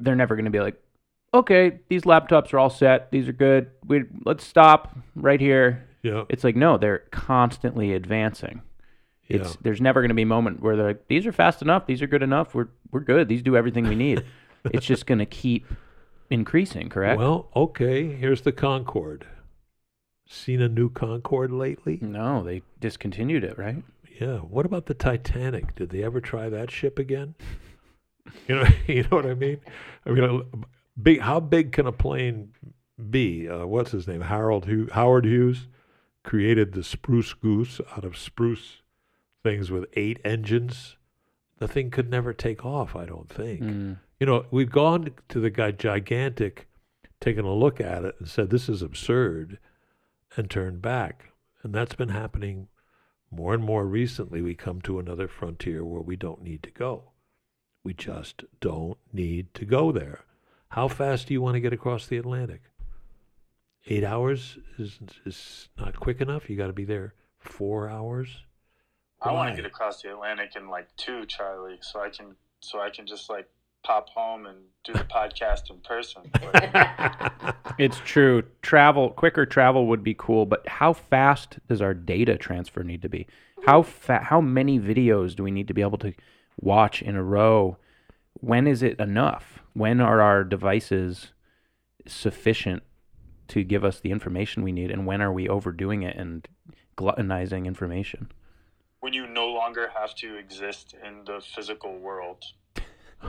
[0.00, 0.80] they're never going to be like,
[1.34, 3.70] okay, these laptops are all set, these are good.
[3.86, 5.86] We let's stop right here.
[6.02, 6.24] Yeah.
[6.28, 8.62] It's like no, they're constantly advancing.
[9.28, 9.56] It's Yeah.
[9.62, 12.02] there's never going to be a moment where they're like, these are fast enough, these
[12.02, 14.24] are good enough, we're we're good, these do everything we need.
[14.64, 15.66] it's just going to keep
[16.30, 17.18] increasing, correct?
[17.18, 19.26] Well, okay, here's the Concorde.
[20.28, 21.98] Seen a new Concorde lately?
[22.00, 23.82] no, they discontinued it, right?
[24.20, 24.38] Yeah.
[24.38, 25.74] What about the Titanic?
[25.74, 27.34] Did they ever try that ship again?
[28.46, 29.60] You know, you know what I mean.
[30.06, 30.64] I mean,
[31.00, 31.20] big.
[31.20, 32.52] How big can a plane
[33.10, 33.48] be?
[33.48, 34.22] Uh, what's his name?
[34.22, 35.68] Harold Hugh, Howard Hughes
[36.22, 38.82] created the Spruce Goose out of spruce
[39.42, 40.96] things with eight engines.
[41.58, 42.94] The thing could never take off.
[42.94, 43.60] I don't think.
[43.60, 43.98] Mm.
[44.20, 46.68] You know, we've gone to the guy gigantic,
[47.20, 49.58] taken a look at it and said this is absurd,
[50.36, 51.32] and turned back.
[51.62, 52.68] And that's been happening
[53.30, 54.42] more and more recently.
[54.42, 57.11] We come to another frontier where we don't need to go.
[57.84, 60.20] We just don't need to go there.
[60.68, 62.62] How fast do you want to get across the Atlantic?
[63.86, 66.48] Eight hours is is not quick enough.
[66.48, 68.28] You got to be there four hours.
[69.20, 72.80] I want to get across the Atlantic in like two, Charlie, so I can so
[72.80, 73.48] I can just like
[73.82, 76.22] pop home and do the podcast in person.
[77.78, 78.44] It's true.
[78.60, 83.08] Travel, quicker travel would be cool, but how fast does our data transfer need to
[83.08, 83.26] be?
[83.64, 86.12] How fa- how many videos do we need to be able to
[86.60, 87.76] watch in a row?
[88.34, 89.60] When is it enough?
[89.72, 91.32] When are our devices
[92.06, 92.82] sufficient
[93.48, 96.46] to give us the information we need and when are we overdoing it and
[96.96, 98.32] gluttonizing information?
[99.02, 102.44] when you no longer have to exist in the physical world.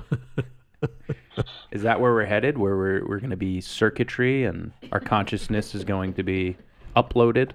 [1.72, 2.60] Is that where we're headed?
[2.60, 6.58] Where we're we're going to be circuitry and our consciousness is going to be
[6.96, 7.54] uploaded?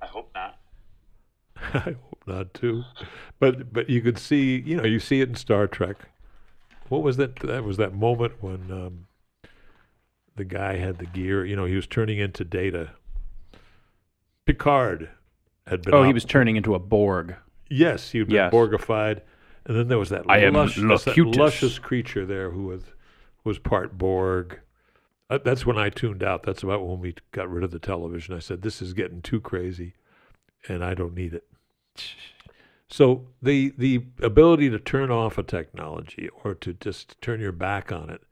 [0.00, 0.58] I hope not.
[2.26, 2.84] Not too.
[3.38, 5.96] But but you could see, you know, you see it in Star Trek.
[6.88, 7.36] What was that?
[7.40, 9.06] That was that moment when um,
[10.36, 11.44] the guy had the gear.
[11.44, 12.90] You know, he was turning into Data.
[14.46, 15.10] Picard
[15.66, 15.94] had been.
[15.94, 17.36] Oh, he was turning into a Borg.
[17.68, 18.52] Yes, he had been Yes.
[18.52, 19.22] Borgified,
[19.64, 22.82] and then there was that I am that luscious creature there who was
[23.44, 24.60] was part Borg.
[25.30, 26.42] Uh, that's when I tuned out.
[26.42, 28.34] That's about when we got rid of the television.
[28.34, 29.94] I said, "This is getting too crazy,
[30.68, 31.44] and I don't need it."
[32.88, 37.90] So the the ability to turn off a technology or to just turn your back
[37.90, 38.22] on it,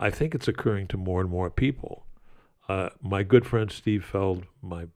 [0.00, 2.06] I think it's occurring to more and more people.
[2.68, 4.86] Uh, my good friend Steve Feld, my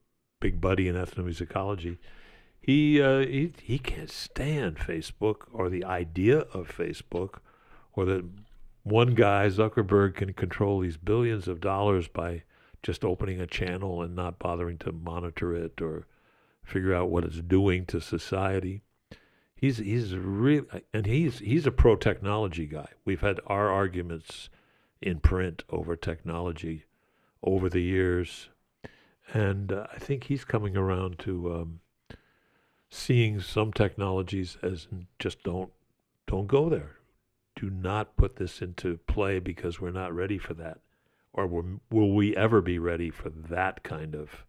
[0.41, 1.99] big buddy in ethnomusicology,
[2.61, 7.41] he uh, he he can't stand Facebook or the idea of Facebook,
[7.93, 8.25] or that
[8.83, 12.43] one guy Zuckerberg can control these billions of dollars by
[12.83, 16.07] just opening a channel and not bothering to monitor it or
[16.71, 18.83] figure out what it's doing to society.
[19.55, 22.89] He's he's really and he's he's a pro technology guy.
[23.05, 24.49] We've had our arguments
[25.03, 26.85] in print over technology
[27.43, 28.49] over the years,
[29.35, 31.81] and uh, I think he's coming around to um,
[32.89, 35.71] seeing some technologies as just don't
[36.27, 36.97] don't go there.
[37.57, 40.79] Do not put this into play because we're not ready for that,
[41.33, 44.47] or will, will we ever be ready for that kind of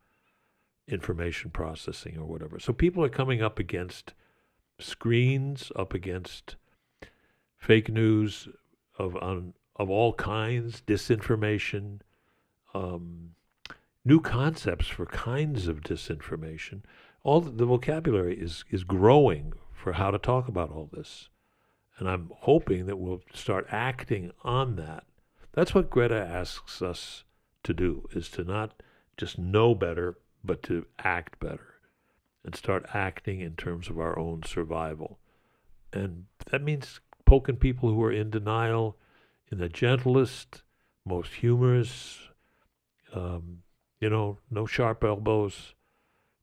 [0.92, 2.60] information processing or whatever?
[2.60, 4.14] So people are coming up against
[4.80, 6.56] screens, up against
[7.58, 8.48] fake news
[8.98, 12.02] of on of all kinds, disinformation,
[12.74, 13.32] um,
[14.04, 16.82] new concepts for kinds of disinformation.
[17.24, 21.30] All the, the vocabulary is is growing for how to talk about all this,
[21.98, 25.06] and I'm hoping that we'll start acting on that.
[25.54, 27.24] That's what Greta asks us
[27.64, 28.82] to do: is to not
[29.18, 31.76] just know better, but to act better,
[32.44, 35.20] and start acting in terms of our own survival.
[35.94, 38.98] And that means poking people who are in denial
[39.52, 40.64] in the gentlest,
[41.06, 42.30] most humorous,
[43.14, 43.60] um,
[44.00, 45.76] you know, no sharp elbows.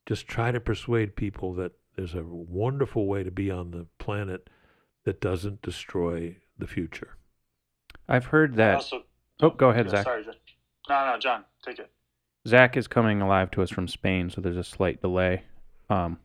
[0.07, 4.49] Just try to persuade people that there's a wonderful way to be on the planet
[5.05, 7.17] that doesn't destroy the future.
[8.09, 8.77] I've heard that.
[8.77, 9.03] also,
[9.41, 10.05] Oh, go ahead, yeah, Zach.
[10.05, 10.25] Sorry,
[10.89, 11.91] No, no, John, take it.
[12.47, 15.43] Zach is coming alive to us from Spain, so there's a slight delay.
[15.91, 16.19] Um,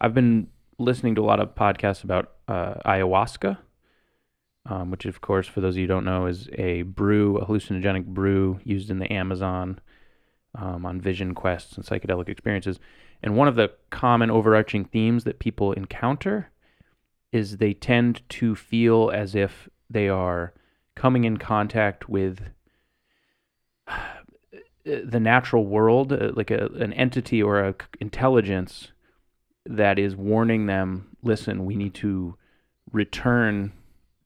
[0.00, 0.48] I've been
[0.78, 3.58] listening to a lot of podcasts about uh, ayahuasca,
[4.66, 7.46] um, which, of course, for those of you who don't know, is a brew, a
[7.46, 9.80] hallucinogenic brew used in the Amazon
[10.54, 12.78] um, on vision quests and psychedelic experiences.
[13.22, 16.50] And one of the common overarching themes that people encounter
[17.32, 20.52] is they tend to feel as if they are
[20.94, 22.40] coming in contact with
[24.84, 28.88] the natural world, uh, like a, an entity or a intelligence
[29.66, 32.36] that is warning them, listen, we need to
[32.92, 33.72] return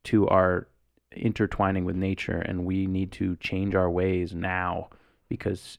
[0.04, 0.68] to our
[1.12, 4.88] intertwining with nature and we need to change our ways now
[5.28, 5.78] because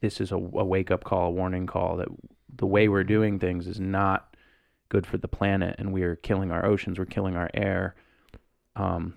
[0.00, 2.08] this is a, a wake up call, a warning call that
[2.56, 4.34] the way we're doing things is not
[4.88, 7.94] good for the planet and we are killing our oceans, we're killing our air.
[8.74, 9.14] Um,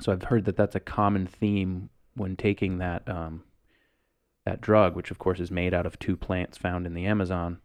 [0.00, 3.44] so I've heard that that's a common theme when taking that um,
[4.44, 7.58] that drug, which of course is made out of two plants found in the Amazon,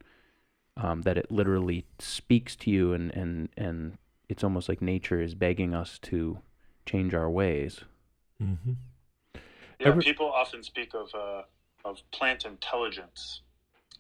[0.78, 3.98] um, that it literally speaks to you and, and, and
[4.30, 6.40] it's almost like nature is begging us to
[6.86, 7.82] change our ways.
[8.42, 8.74] Mm-hmm.
[9.80, 11.44] Yeah, Ever- people often speak of uh,
[11.86, 13.42] of plant intelligence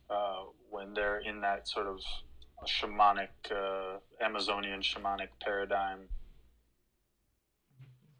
[0.09, 2.01] uh, when they're in that sort of
[2.67, 5.99] shamanic, uh, Amazonian shamanic paradigm.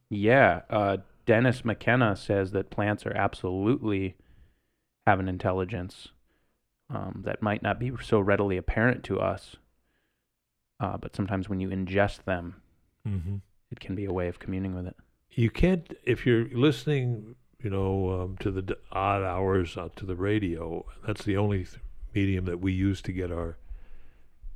[0.09, 4.15] Yeah, uh, Dennis McKenna says that plants are absolutely
[5.09, 6.09] have an intelligence
[6.89, 9.55] um, that might not be so readily apparent to us,
[10.79, 12.61] uh, but sometimes when you ingest them,
[13.07, 13.37] Mm-hmm.
[13.71, 14.95] it can be a way of communing with it.
[15.31, 20.15] You can't if you're listening, you know, um, to the odd hours uh, to the
[20.15, 20.85] radio.
[21.07, 21.77] That's the only th-
[22.13, 23.57] medium that we use to get our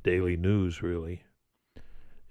[0.02, 0.82] daily news.
[0.82, 1.22] Really,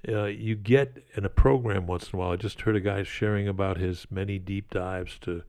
[0.08, 2.32] uh, you get in a program once in a while.
[2.32, 5.42] I just heard a guy sharing about his many deep dives to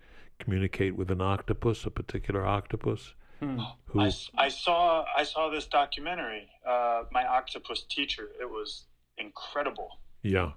[0.48, 3.14] communicate with an octopus, a particular octopus.
[3.40, 8.28] Who I, s- I saw I saw this documentary, uh, my octopus teacher.
[8.40, 8.84] It was
[9.18, 10.52] incredible, yeah.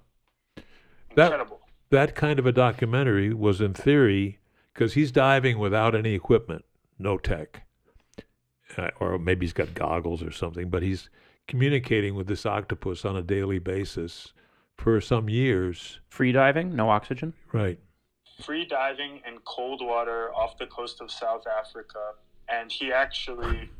[1.14, 1.60] That- incredible.
[1.90, 4.38] that kind of a documentary was in theory
[4.72, 6.64] because he's diving without any equipment,
[6.98, 7.66] no tech,
[8.78, 11.10] uh, or maybe he's got goggles or something, but he's
[11.46, 14.32] communicating with this octopus on a daily basis
[14.78, 16.00] for some years.
[16.08, 17.34] Free diving, no oxygen.
[17.52, 17.78] Right.
[18.44, 22.12] Free diving in cold water off the coast of South Africa,
[22.48, 23.70] and he actually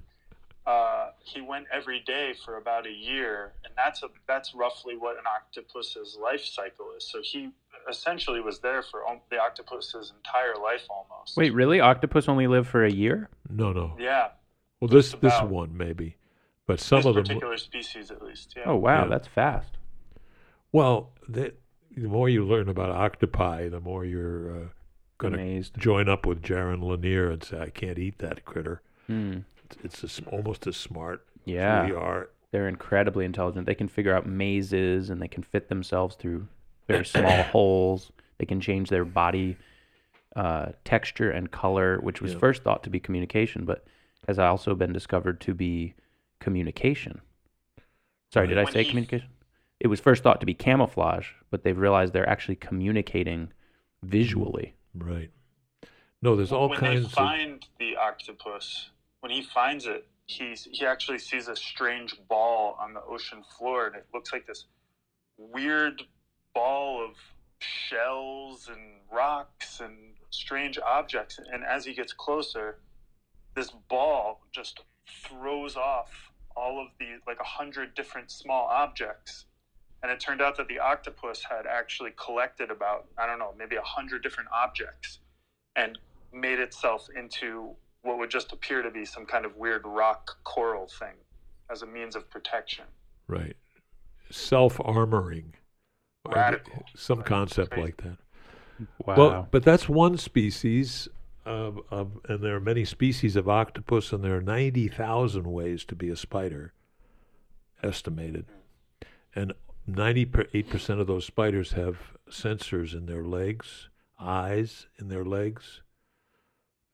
[0.66, 5.16] uh, he went every day for about a year, and that's a that's roughly what
[5.16, 7.04] an octopus's life cycle is.
[7.11, 7.50] So he
[7.88, 9.00] essentially was there for
[9.30, 11.36] the octopus's entire life almost.
[11.36, 11.80] Wait, really?
[11.80, 13.30] Octopus only live for a year?
[13.48, 13.96] No, no.
[13.98, 14.28] yeah,
[14.80, 16.16] Well, this this one maybe,
[16.66, 17.24] but some this of them.
[17.24, 18.54] particular species at least.
[18.56, 18.64] Yeah.
[18.66, 19.09] Oh wow, Yeah.
[19.09, 19.78] that's fast.
[20.70, 21.54] Well, the,
[21.99, 24.64] the more you learn about octopi, the more you're uh,
[25.18, 29.38] going to join up with Jaron Lanier and say, "I can't eat that critter." Hmm.
[29.64, 31.82] It's, it's as, almost as smart Yeah.
[31.84, 32.30] as we are.
[32.53, 33.66] They're incredibly intelligent.
[33.66, 36.49] They can figure out mazes and they can fit themselves through
[36.86, 38.11] very small holes.
[38.38, 39.57] They can change their body
[40.36, 42.38] uh, texture and color, which was Yeah.
[42.38, 43.84] first thought to be communication, but
[44.26, 45.94] has also been discovered to be
[46.38, 47.20] communication.
[48.32, 49.28] Sorry, did I say communication?
[49.81, 53.53] It was first thought to be camouflage, but they've realized they're actually communicating
[54.03, 54.74] visually.
[54.97, 55.11] Mm-hmm.
[55.11, 55.31] Right.
[56.20, 57.12] No, there's all when kinds they of.
[57.12, 62.93] find the octopus, when he finds it, he's he actually sees a strange ball on
[62.93, 64.64] the ocean floor, and it looks like this
[65.37, 66.03] weird
[66.55, 67.14] ball of
[67.61, 71.39] shells and rocks and strange objects.
[71.53, 72.79] And as he gets closer,
[73.55, 74.81] this ball just
[75.24, 76.11] throws off
[76.57, 79.47] all of the like a hundred different small objects.
[80.03, 83.76] And it turned out that the octopus had actually collected about I don't know maybe
[83.76, 85.18] a hundred different objects
[85.76, 85.99] and
[86.32, 87.70] made itself into
[88.03, 91.14] what would just appear to be some kind of weird rock coral thing
[91.70, 92.84] as a means of protection.
[93.26, 93.57] Right.
[94.30, 95.53] Self armoring.
[96.26, 96.84] Radical.
[96.94, 97.26] Some Right.
[97.26, 97.82] concept Crazy.
[97.86, 98.18] like that.
[99.05, 99.14] Wow.
[99.16, 101.09] Well, but that's one species
[101.44, 105.96] of, of, and there are many species of octopus, and there are 90,000 ways to
[105.96, 106.74] be a spider,
[107.82, 108.46] estimated.
[109.34, 109.53] And
[109.89, 111.97] 98% of those spiders have
[112.30, 113.89] sensors in their legs,
[114.20, 115.82] eyes in their legs.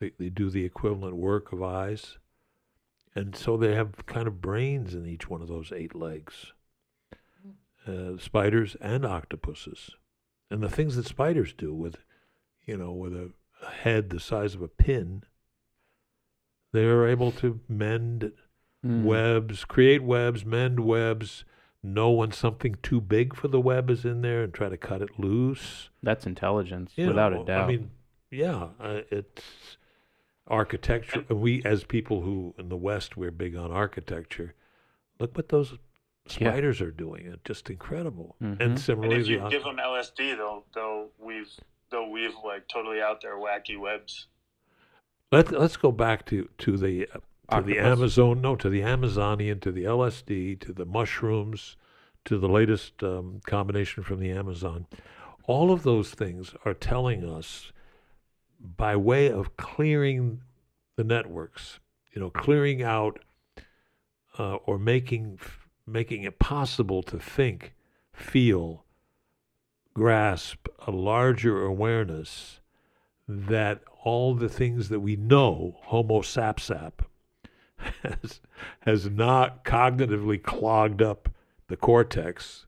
[0.00, 2.18] They, they do the equivalent work of eyes.
[3.14, 6.52] And so they have kind of brains in each one of those eight legs.
[7.86, 9.90] Uh, spiders and octopuses.
[10.50, 11.96] And the things that spiders do with
[12.66, 13.30] you know, with a,
[13.62, 15.22] a head the size of a pin.
[16.72, 18.32] They are able to mend
[18.84, 19.04] Mm.
[19.04, 21.46] webs, create webs, mend webs,
[21.84, 25.02] know when something too big for the web is in there and try to cut
[25.02, 25.90] it loose.
[26.02, 27.64] That's intelligence, You without know, a doubt.
[27.64, 27.90] I mean,
[28.30, 29.76] yeah, uh, it's
[30.46, 31.24] architecture.
[31.28, 34.54] and We, as people who in the West, we're big on architecture.
[35.20, 36.50] Look what those Yeah.
[36.50, 37.26] spiders are doing.
[37.26, 38.36] It's just incredible.
[38.42, 38.52] Mhm.
[38.52, 41.50] And And similarly, if you the, give them LSD, they'll they'll weave
[41.90, 44.26] they'll weave like totally out their wacky webs.
[45.30, 47.08] Let's let's go back to to the
[47.54, 48.40] uh, to the Amazon.
[48.40, 51.76] No, to the Amazonian, to the LSD, to the mushrooms,
[52.24, 54.86] to the latest um, combination from the Amazon.
[55.46, 57.72] All of those things are telling us,
[58.58, 60.40] by way of clearing
[60.96, 61.80] the networks,
[62.12, 63.20] you know, clearing out
[64.38, 65.38] uh, or making
[65.86, 67.74] making it possible to think,
[68.12, 68.84] feel,
[69.92, 72.60] grasp a larger awareness
[73.28, 76.92] that all the things that we know, Homo sapsap,
[78.02, 78.40] has,
[78.80, 81.28] has not cognitively clogged up
[81.68, 82.66] the cortex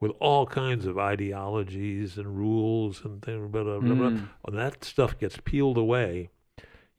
[0.00, 3.50] with all kinds of ideologies and rules and things.
[3.50, 4.10] Blah, blah, blah, blah.
[4.10, 4.28] Mm.
[4.42, 6.30] When that stuff gets peeled away,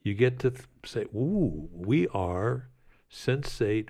[0.01, 2.69] you get to th- say, ooh, we are
[3.11, 3.89] sensate,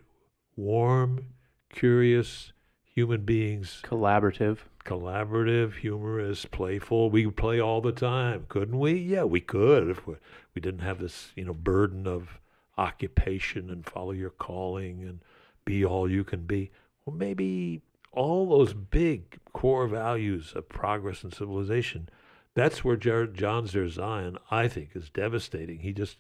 [0.56, 1.28] warm,
[1.70, 2.52] curious
[2.84, 4.58] human beings Collaborative.
[4.86, 7.10] collaborative, humorous, playful.
[7.10, 8.94] We play all the time, couldn't we?
[8.94, 10.16] Yeah, we could if we,
[10.56, 12.40] we didn't have this, you know, burden of
[12.78, 15.20] occupation and follow your calling and
[15.66, 16.72] be all you can be.
[17.06, 22.10] Well, maybe all those big core values of progress and civilization.
[22.56, 25.80] That's where Jared John Zerzan, I think, is devastating.
[25.80, 26.18] He just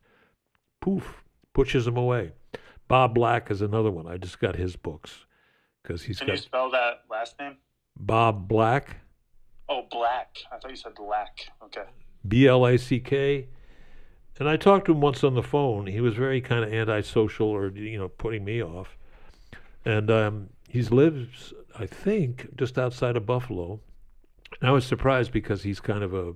[0.82, 2.34] poof pushes them away.
[2.88, 4.08] Bob Black is another one.
[4.08, 5.26] I just got his books
[5.82, 7.58] because he's Can got you spell that last name?
[7.99, 8.97] Bob Black.
[9.70, 10.38] Oh, black.
[10.51, 11.47] I thought you said black.
[11.64, 11.84] Okay.
[12.28, 13.47] B L A C K.
[14.39, 15.88] And I talked to him once on the phone.
[15.88, 18.97] He was very kind of antisocial or, you know, putting me off.
[19.83, 23.79] And um, he lives, I think, just outside of Buffalo.
[24.59, 26.33] And I was surprised because he's kind of a,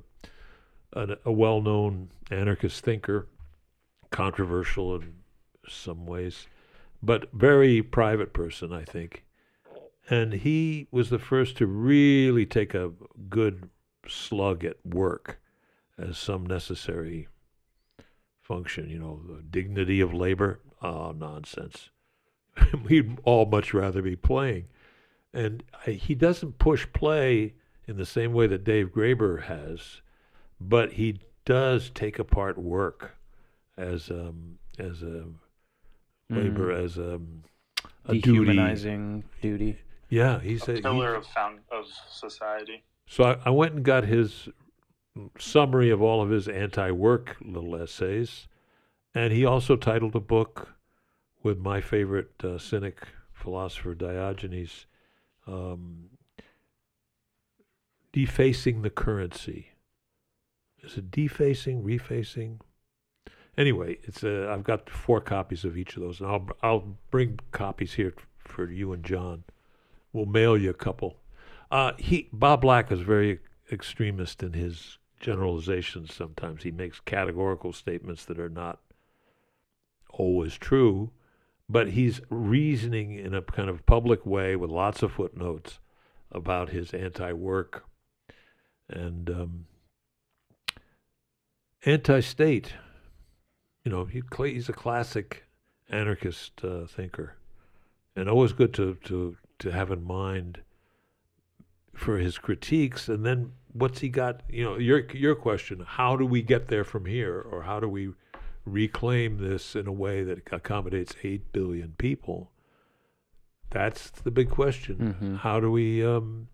[0.93, 3.27] a, a well known anarchist thinker,
[4.09, 5.13] controversial in
[5.67, 6.47] some ways,
[7.03, 9.25] but very private person, I think.
[10.09, 12.91] And he was the first to really take a
[13.29, 13.69] good
[14.07, 15.39] slug at work
[15.97, 17.27] as some necessary
[18.51, 20.59] function, you know, the dignity of labor.
[20.81, 21.89] Oh, nonsense.
[22.85, 24.65] We'd all much rather be playing.
[25.33, 27.53] And I, he doesn't push play
[27.87, 30.01] in the same way that Dave Graeber has,
[30.59, 33.15] but he does take apart work
[33.77, 35.23] as um, as a
[36.29, 37.43] labor as um,
[38.05, 38.21] a duty.
[38.31, 39.77] Dehumanizing duty.
[40.09, 42.83] Yeah, he said A he- pillar of found of society.
[43.07, 44.49] So I, I went and got his
[45.37, 48.47] summary of all of his anti-work little essays,
[49.13, 50.69] and he also titled a book
[51.43, 54.85] with my favorite uh, cynic philosopher Diogenes,
[55.47, 56.09] um,
[58.13, 59.69] defacing the currency.
[60.83, 62.59] Is it defacing, refacing?
[63.57, 67.39] Anyway, it's uh, I've got four copies of each of those, and I'll I'll bring
[67.51, 69.43] copies here for you and John.
[70.13, 71.17] We'll mail you a couple.
[71.69, 73.39] Uh, he Bob Black is very
[73.71, 76.13] extremist in his generalizations.
[76.13, 78.79] Sometimes he makes categorical statements that are not
[80.09, 81.11] always true,
[81.69, 85.79] but he's reasoning in a kind of public way with lots of footnotes
[86.31, 87.85] about his anti-work
[88.89, 89.65] and um,
[91.85, 92.73] anti-state.
[93.85, 95.45] You know, he, he's a classic
[95.89, 97.37] anarchist uh, thinker,
[98.15, 100.61] and always good to, to to have in mind
[101.93, 103.07] for his critiques.
[103.09, 104.41] And then what's he got?
[104.49, 107.87] You know, your your question: How do we get there from here, or how do
[107.87, 108.11] we
[108.65, 112.51] reclaim this in a way that accommodates eight billion people?
[113.69, 115.15] That's the big question.
[115.19, 115.37] Mhm.
[115.37, 116.05] How do we?
[116.05, 116.47] Um,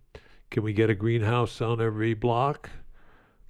[0.49, 2.69] can we get a greenhouse on every block?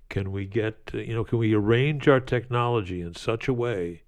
[0.10, 0.92] Can we get?
[0.94, 4.04] You know, can we arrange our technology in such a way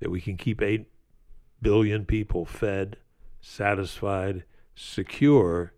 [0.00, 0.86] that we can keep eight
[1.60, 2.98] billion people fed,
[3.40, 4.44] satisfied,
[4.76, 5.72] secure,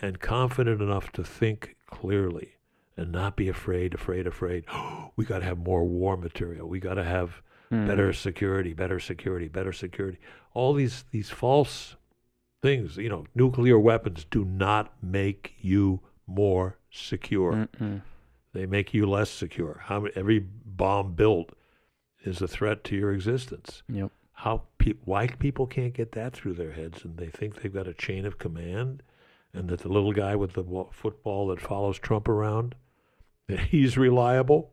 [0.00, 2.56] and confident enough to think clearly
[2.96, 4.64] and not be afraid, afraid, afraid.
[5.16, 6.68] we got to have more war material.
[6.68, 7.84] We got to have Mm.
[7.88, 10.18] better security, better security, better security.
[10.54, 11.96] All these these false
[12.62, 17.66] things, you know, nuclear weapons do not make you more secure.
[17.80, 18.02] Mm-mm.
[18.52, 19.80] They make you less secure.
[19.86, 21.54] How every bomb built
[22.22, 23.82] is a threat to your existence.
[23.88, 24.12] Yep.
[24.34, 27.88] How pe- why people can't get that through their heads, and they think they've got
[27.88, 29.02] a chain of command,
[29.56, 32.74] and that the little guy with the football that follows Trump around,
[33.48, 34.72] that he's reliable.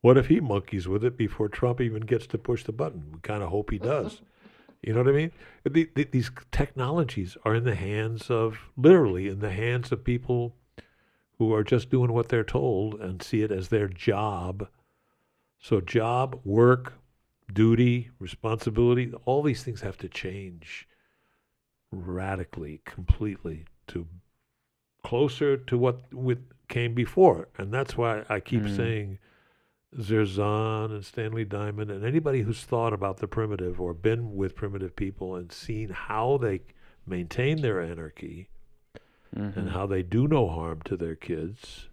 [0.00, 3.10] What if he monkeys with it before Trump even gets to push the button?
[3.12, 4.22] We kind of hope he does.
[4.82, 5.32] You know what I mean?
[5.64, 10.54] The, the, these technologies are in the hands of, literally, in the hands of people
[11.38, 14.68] who are just doing what they're told and see it as their job.
[15.58, 16.94] So, job, work,
[17.52, 20.88] duty, responsibility, all these things have to change
[21.90, 24.06] radically, completely to
[25.02, 27.48] closer to what with came before.
[27.56, 28.76] And that's why I keep Mm.
[28.76, 29.18] saying
[29.96, 34.94] Zerzan and Stanley Diamond and anybody who's thought about the primitive or been with primitive
[34.96, 36.60] people and seen how they
[37.06, 38.50] maintain their anarchy
[39.34, 39.56] Mhm.
[39.56, 41.88] and how they do no harm to their kids.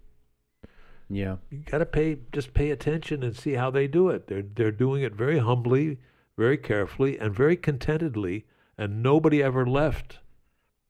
[1.09, 1.37] Yeah.
[1.49, 4.27] You got to pay just pay attention and see how they do it.
[4.27, 5.99] They're they're doing it very humbly,
[6.37, 8.45] very carefully, and very contentedly,
[8.77, 10.19] and nobody ever left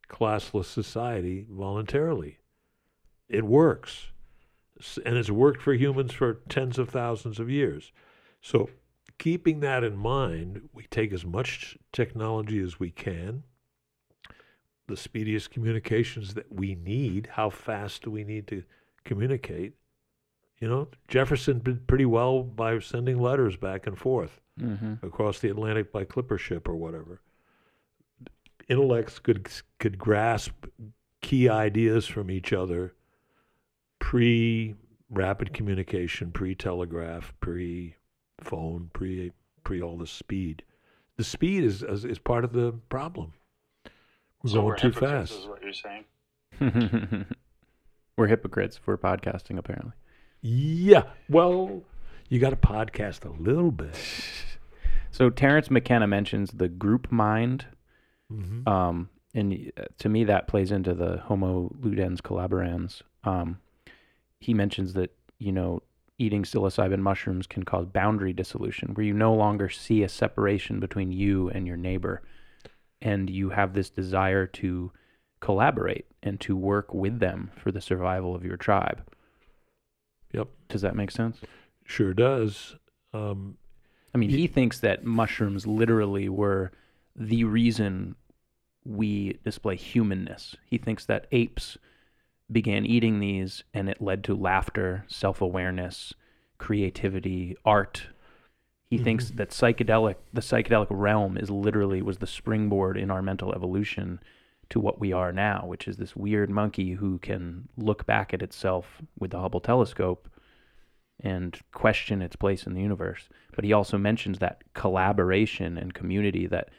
[0.09, 2.39] classless society voluntarily.
[3.29, 4.07] It works.
[5.05, 7.91] And it's worked for humans for tens of thousands of years.
[8.41, 8.69] So,
[9.17, 13.43] keeping that in mind, we take as much technology as we can,
[14.87, 17.29] the speediest communications that we need.
[17.33, 18.63] How fast do we need to
[19.05, 19.73] communicate?
[20.59, 25.49] You know, Jefferson did pretty well by sending letters back and forth hmm across the
[25.49, 27.21] Atlantic by clipper ship or whatever.
[28.67, 29.49] Intellects could
[29.79, 30.53] could grasp
[31.21, 32.93] key ideas from each other
[33.99, 34.75] pre
[35.09, 37.95] rapid communication, pre telegraph, pre
[38.39, 39.31] phone, pre
[39.63, 40.63] pre all the speed.
[41.17, 43.33] The speed is, is is part of the problem.
[44.43, 45.33] We're So going we're too fast.
[45.33, 46.05] Is what you're saying?
[48.17, 49.91] We're hypocrites for podcasting, apparently.
[50.41, 51.03] Yeah.
[51.27, 51.81] Well,
[52.29, 53.95] you got to podcast a little bit.
[55.11, 57.67] So Terence McKenna mentions the group mind,
[58.29, 63.01] hmm um, and uh, to me that plays into the Homo ludens collaborans.
[63.23, 63.59] Um,
[64.39, 65.81] he mentions that you know
[66.17, 71.11] eating psilocybin mushrooms can cause boundary dissolution, where you no longer see a separation between
[71.11, 72.21] you and your neighbor,
[73.01, 74.91] and you have this desire to
[75.41, 79.03] collaborate and to work with them for the survival of your tribe.
[80.33, 80.47] Yep.
[80.69, 81.37] Does that make sense?
[81.83, 82.75] Sure does.
[83.13, 83.57] Um,
[84.13, 86.71] I mean, he thinks that mushrooms literally were
[87.15, 88.15] the reason
[88.83, 90.55] we display humanness.
[90.65, 91.77] He thinks that apes
[92.51, 96.13] began eating these and it led to laughter, self awareness,
[96.57, 98.07] creativity, art.
[98.87, 99.37] He thinks Mhm.
[99.37, 104.19] that psychedelic, the psychedelic realm is literally was the springboard in our mental evolution
[104.69, 108.41] to what we are now, which is this weird monkey who can look back at
[108.43, 110.29] itself with the Hubble telescope
[111.19, 113.29] and question its place in the universe.
[113.55, 116.69] But he also mentions that collaboration and community that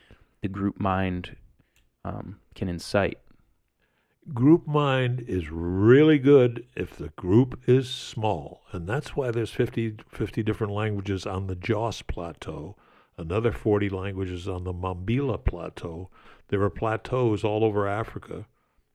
[0.42, 1.36] the group mind
[2.04, 3.18] um, can incite.
[4.32, 8.62] group mind is really good if the group is small.
[8.72, 12.76] And that's why there's 50, 50 different languages on the Jos Plateau,
[13.16, 16.10] another 40 languages on the Mambila Plateau.
[16.48, 18.46] There are plateaus all over Africa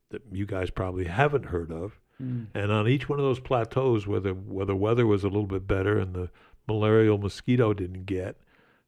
[0.09, 1.99] that you guys probably haven't heard of.
[2.53, 5.47] And on each one of those plateaus where the, where the weather was a little
[5.47, 6.29] bit better and the
[6.67, 8.37] malarial mosquito didn't get,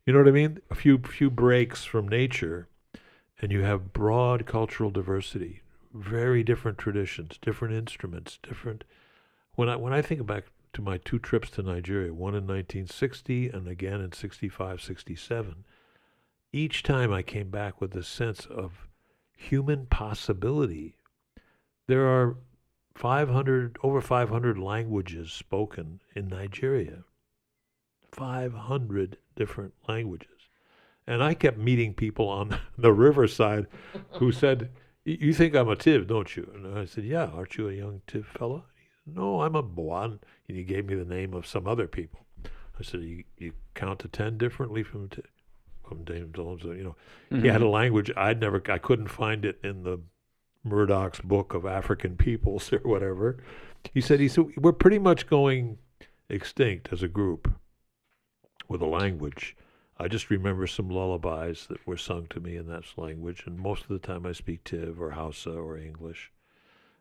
[0.05, 0.59] you know what I mean?
[0.69, 2.67] A few few breaks from nature,
[3.41, 5.61] and you have broad cultural diversity,
[5.93, 8.83] very different traditions, different instruments, different.
[9.55, 13.49] When I when I think back to my two trips to Nigeria, one in 1960
[13.49, 15.63] and again in 65, 67,
[16.51, 18.87] each time I came back with a sense of
[19.37, 20.95] human possibility.
[21.87, 22.37] There are
[22.95, 27.03] 500 over 500 languages spoken in Nigeria.
[28.11, 30.29] 500 different languages.
[31.05, 33.67] And I kept meeting people on the riverside
[34.13, 34.69] who said,
[35.03, 36.49] You think I'm a Tiv, don't you?
[36.53, 38.61] And I said, Yeah, aren't you a young Tiv said,
[39.05, 40.19] No, I'm a Boan.
[40.47, 42.25] And he gave me the name of some other people.
[42.45, 45.25] I said, You, you count to 10 differently from Tiv?
[45.87, 46.95] From Dame Jones, you know,
[47.29, 47.73] he had a mm-hmm.
[47.73, 49.99] language I'd never, I couldn't find it in the
[50.63, 53.43] Murdock's book of African peoples or whatever.
[53.93, 55.77] He said, he said, we're pretty much going
[56.29, 57.51] extinct as a group
[58.67, 59.55] with a language.
[59.97, 63.83] I just remember some lullabies that were sung to me in that language, and most
[63.83, 66.31] of the time I speak Tiv or Hausa or English.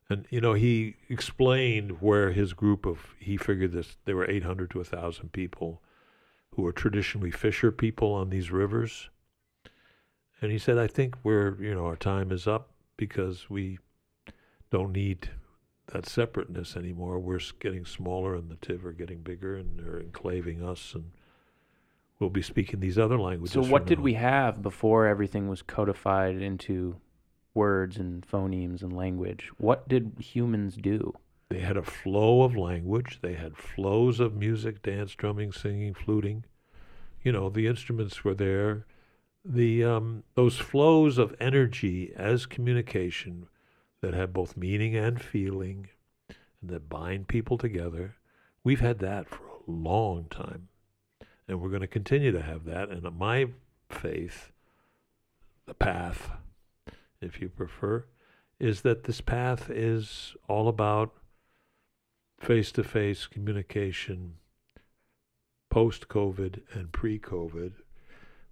[0.08, 4.70] And you know, he explained where his group of he figured this there were 800
[4.70, 5.80] to 1,000 people
[6.50, 9.08] who were traditionally fisher people on these rivers.
[10.40, 13.78] And he said, I think we're you know our time is up because we
[14.70, 15.30] don't need
[15.92, 17.18] that separateness anymore.
[17.18, 21.12] We're getting smaller, and the Tiv are getting bigger, and they're enclaving us, and
[22.22, 23.52] we'll be speaking these other languages.
[23.52, 26.96] So, what did we have before everything was codified into
[27.52, 29.50] words and phonemes and language?
[29.58, 31.12] What did humans do?
[31.50, 33.18] They had a flow of language.
[33.20, 36.44] They had flows of music, dance, drumming, singing, fluting.
[37.22, 38.86] You know, the instruments were there.
[39.44, 43.48] The um, those flows of energy as communication
[44.00, 45.88] that have both meaning and feeling,
[46.28, 48.16] and that bind people together.
[48.64, 50.68] We've had that for a long time,
[51.52, 52.88] and we're going to continue to have that.
[52.88, 53.48] And my
[53.90, 54.52] faith,
[55.66, 56.30] the path,
[57.20, 58.06] if you prefer,
[58.58, 61.12] is that this path is all about
[62.40, 64.36] face to face communication
[65.68, 67.72] post COVID and pre COVID.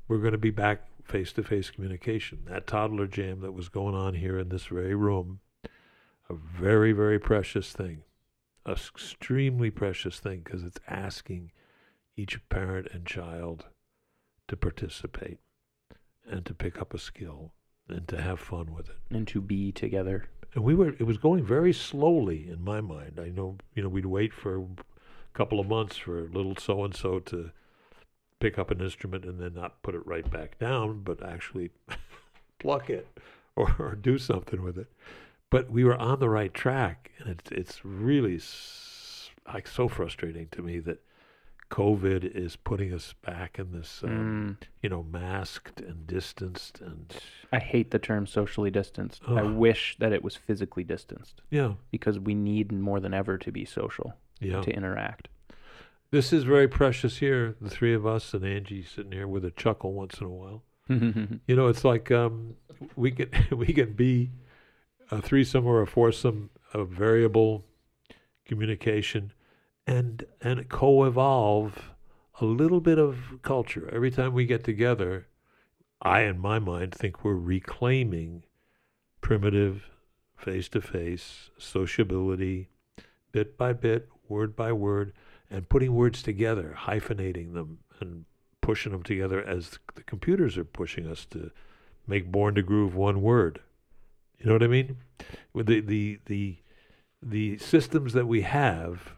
[0.07, 2.41] We're going to be back face to face communication.
[2.51, 5.41] That toddler jam that was going on here in this very room,
[6.29, 8.03] a very, very precious thing,
[8.67, 11.53] a extremely precious thing because it's asking
[12.21, 13.67] each parent and child
[14.49, 15.39] to participate
[16.29, 17.53] and to pick up a skill
[17.89, 18.97] and to have fun with it.
[19.11, 20.29] And to be together.
[20.55, 23.19] And we were it was going very slowly in my mind.
[23.21, 24.67] I know you know we'd wait for a
[25.33, 27.53] couple of months for little so and so to
[28.41, 31.71] pick up an instrument and then not put it right back down, but actually
[32.59, 33.07] pluck it
[33.55, 34.89] or, or do something with it.
[35.51, 40.49] But we were on the right track, and it's it's really s- like so frustrating
[40.53, 41.03] to me that
[41.71, 47.15] COVID is putting us back in this, um, Mm, you know, masked and distanced, and
[47.53, 49.23] I hate the term socially distanced.
[49.27, 53.53] I wish that it was physically distanced yeah, because we need more than ever to
[53.53, 54.61] be social, yeah.
[54.63, 55.29] to interact.
[56.11, 59.53] This is very precious here, the three of us and Angie sitting here with a
[59.53, 60.63] chuckle once in a while.
[61.47, 62.57] You know, it's like um,
[62.97, 64.31] we can we can be
[65.13, 67.65] a threesome or a foursome of variable
[68.45, 69.33] communication,
[69.91, 71.91] and and co-evolve
[72.41, 75.27] a little bit of culture every time we get together.
[76.01, 78.45] I, in my mind, think we're reclaiming
[79.21, 79.91] primitive,
[80.37, 82.69] face-to-face sociability,
[83.33, 85.13] bit by bit, word by word,
[85.51, 88.25] and putting words together, hyphenating them, and
[88.63, 91.51] pushing them together as the computers are pushing us to
[92.07, 93.61] make born to groove one word.
[94.39, 94.99] You know what I mean?
[95.53, 96.59] With the the the
[97.21, 99.17] the systems that we have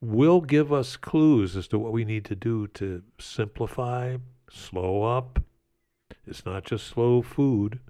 [0.00, 4.16] will give us clues as to what we need to do to simplify,
[4.50, 5.40] slow up.
[6.26, 7.80] It's not just slow food.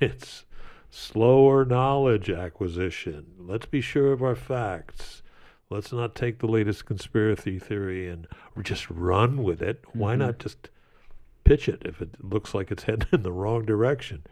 [0.00, 0.44] It's
[0.88, 3.26] slower knowledge acquisition.
[3.38, 5.22] Let's be sure of our facts.
[5.68, 8.28] Let's not take the latest conspiracy theory and
[8.62, 9.84] just run with it.
[9.92, 10.18] Why Mhm.
[10.18, 10.68] not just
[11.42, 14.22] pitch it if it looks like it's heading in the wrong direction?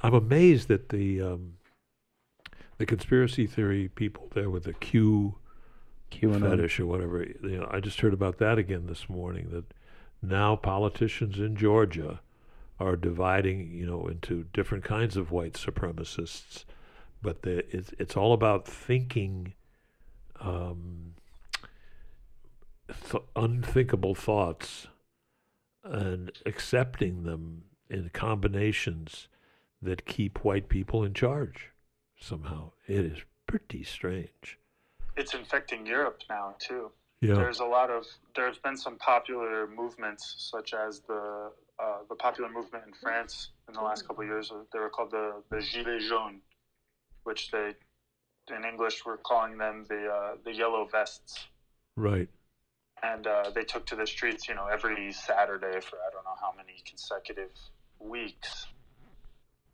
[0.00, 1.54] I'm amazed that the um,
[2.78, 5.36] the conspiracy theory people there with the Q
[6.10, 6.50] QAnon.
[6.50, 7.22] fetish or whatever.
[7.24, 9.48] You know, I just heard about that again this morning.
[9.50, 9.64] That
[10.22, 12.20] now politicians in Georgia
[12.80, 16.64] are dividing, you know, into different kinds of white supremacists,
[17.20, 19.54] but the, it's it's all about thinking
[20.40, 21.14] um,
[23.10, 24.86] th- unthinkable thoughts
[25.82, 29.28] and accepting them in combinations
[29.80, 31.70] that keep white people in charge.
[32.20, 34.58] Somehow, it is pretty strange.
[35.20, 36.84] It's infecting Europe now too.
[37.20, 37.34] Yeah.
[37.34, 38.04] There's a lot of
[38.36, 43.74] there's been some popular movements such as the uh, the popular movement in France in
[43.74, 44.52] the last couple of years.
[44.72, 46.42] They were called the the Gilets jaunes,
[47.24, 47.74] which they
[48.56, 51.48] in English we're calling them the uh, the yellow vests.
[51.96, 52.28] Right.
[53.02, 56.38] and uh, they took to the streets, you know, every Saturday for I don't know
[56.40, 57.50] how many consecutive
[57.98, 58.66] weeks.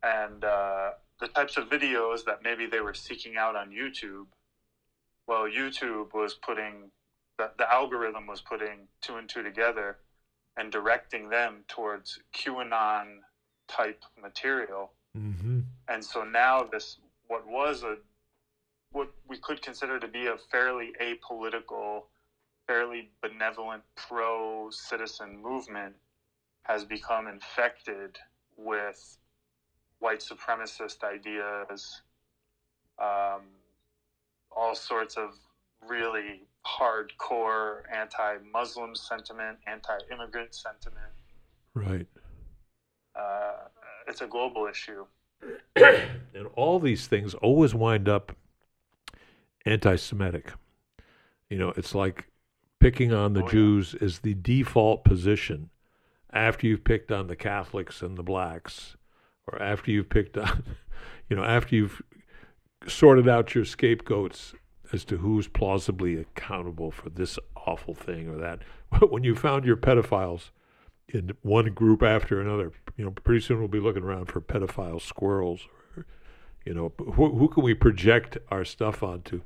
[0.03, 0.91] And uh,
[1.21, 4.27] the types of videos that maybe they were seeking out on YouTube,
[5.27, 6.91] well, YouTube was putting
[7.39, 9.99] the, the algorithm was putting two and two together
[10.57, 13.19] and directing them towards QAnon
[13.67, 14.93] type material.
[15.17, 15.61] Mm-hmm.
[15.89, 17.97] And so now this what was a
[18.93, 22.03] what we could consider to be a fairly apolitical,
[22.67, 25.95] fairly benevolent pro citizen movement
[26.63, 28.17] has become infected
[28.57, 29.19] with
[29.99, 32.03] white supremacist ideas,
[33.01, 33.43] um,
[34.57, 35.39] all sorts of
[35.87, 41.13] really hardcore anti-Muslim sentiment, anti-immigrant sentiment.
[41.75, 42.07] Right.
[43.15, 43.69] Uh,
[44.09, 45.07] it's a global issue.
[46.37, 48.37] And all these things always wind up
[49.65, 50.53] anti Semitic.
[51.49, 52.27] You know, it's like
[52.81, 53.53] picking on the Oh, yeah.
[53.53, 55.71] Jews is the default position
[56.33, 58.97] after you've picked on the Catholics and the blacks,
[59.47, 60.65] or after you've picked on,
[61.31, 62.03] you know, after you've
[62.89, 64.55] sorted out your scapegoats
[64.93, 68.61] as to who's plausibly accountable for this awful thing or that.
[68.91, 70.51] But when you found your pedophiles
[71.09, 75.01] in one group after another, you know, pretty soon we'll be looking around for pedophile
[75.01, 75.67] squirrels
[75.97, 76.07] or,
[76.65, 79.41] you know, who, who can we project our stuff onto?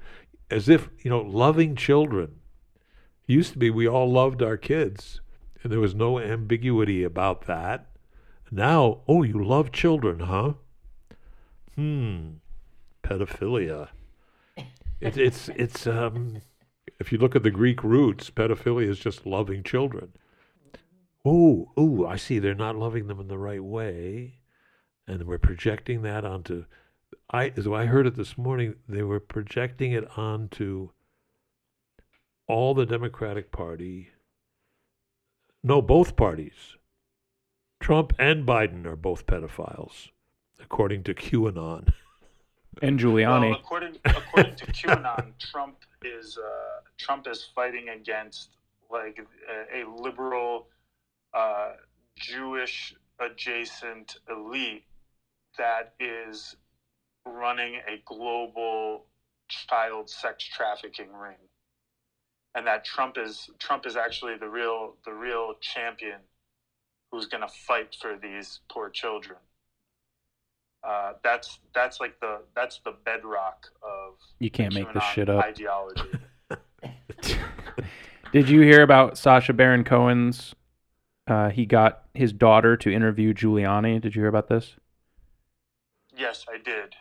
[0.51, 2.37] as if you know loving children
[3.27, 5.21] used to be we all loved our kids
[5.63, 7.87] and there was no ambiguity about that
[8.51, 10.53] now oh you love children huh
[11.75, 12.29] hmm
[13.09, 13.89] pedophilia
[15.01, 16.41] it, it's it's um
[16.99, 20.13] if you look at the greek roots pedophilia is just loving children
[21.25, 24.35] oh oh i see they're not loving them in the right way
[25.07, 26.65] and we're projecting that onto
[27.31, 30.91] I as I heard it this morning, they were projecting it onto
[32.47, 34.11] all the Democratic Party.
[35.63, 36.77] No, both parties.
[37.81, 40.09] Trump and Biden are both pedophiles,
[40.61, 41.93] according to QAnon.
[42.83, 43.51] And Giuliani.
[43.51, 48.51] Well, according according to QAnon, Trump is uh, Trump is fighting against
[48.91, 49.19] like
[49.51, 50.67] a, a liberal
[51.35, 51.73] uh,
[52.17, 54.85] Jewish adjacent elite
[55.57, 56.57] that is
[57.27, 59.05] running a global
[59.49, 61.37] child sex trafficking ring
[62.55, 66.19] and that Trump is Trump is actually the real the real champion
[67.11, 69.39] who's going to fight for these poor children
[70.89, 75.45] uh, that's that's like the that's the bedrock of You can't make this shit up.
[75.45, 76.03] ideology
[78.33, 80.55] Did you hear about Sacha Baron Cohen's?
[81.27, 84.01] Uh, he got his daughter to interview Giuliani.
[84.01, 84.77] Did you hear about this?
[86.17, 86.97] yes i did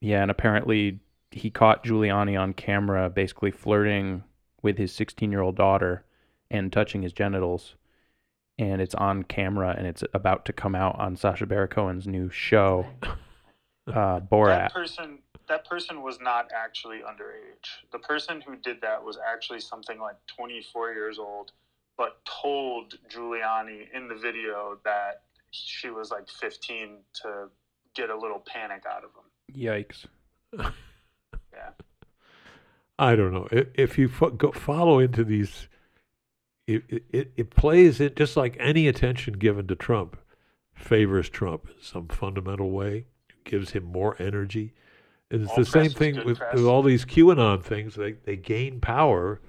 [0.00, 1.00] Yeah, and apparently
[1.32, 4.22] he caught Giuliani on camera basically flirting
[4.62, 6.04] with his 16 year old daughter
[6.50, 7.74] and touching his genitals.
[8.58, 12.30] And it's on camera and it's about to come out on Sacha Baron Cohen's new
[12.30, 12.86] show,
[13.86, 14.46] uh, Borat.
[14.46, 17.68] That person that person was not actually underage.
[17.90, 21.52] The person who did that was actually something like 24 years old,
[21.96, 27.48] but told Giuliani in the video that she was like 15 to
[27.94, 29.60] get a little panic out of him.
[29.62, 30.06] Yikes.
[31.52, 31.70] Yeah.
[32.98, 33.48] I don't know.
[33.50, 35.68] If, if you fo- go follow into these,
[36.88, 40.16] it, it, it plays it just like any attention given to Trump
[40.74, 43.06] favors Trump in some fundamental way,
[43.44, 44.72] gives him more energy.
[45.30, 47.94] And it's All the same thing with, with all these QAnon things.
[47.94, 49.40] They, they gain power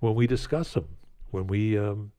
[0.00, 0.88] when we discuss them,
[1.30, 2.12] when we um,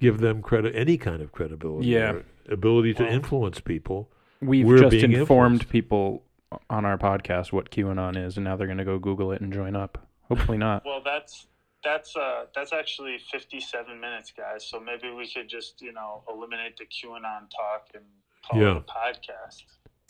[0.00, 2.12] give them credit, any kind of credibility, Yeah.
[2.12, 4.10] or ability to Well- influence people.
[4.40, 5.14] We've We're just informed
[5.62, 5.68] influenced.
[5.68, 6.24] people
[6.68, 9.52] on our podcast what QAnon is, and now they're going to go Google it and
[9.52, 10.04] join up.
[10.28, 10.82] Hopefully not.
[10.84, 11.46] Well, that's
[11.84, 14.66] that's uh that's actually 57 minutes, guys.
[14.66, 18.04] So maybe we could just you know eliminate the QAnon talk and
[18.48, 18.70] call Yeah.
[18.72, 19.62] it a podcast.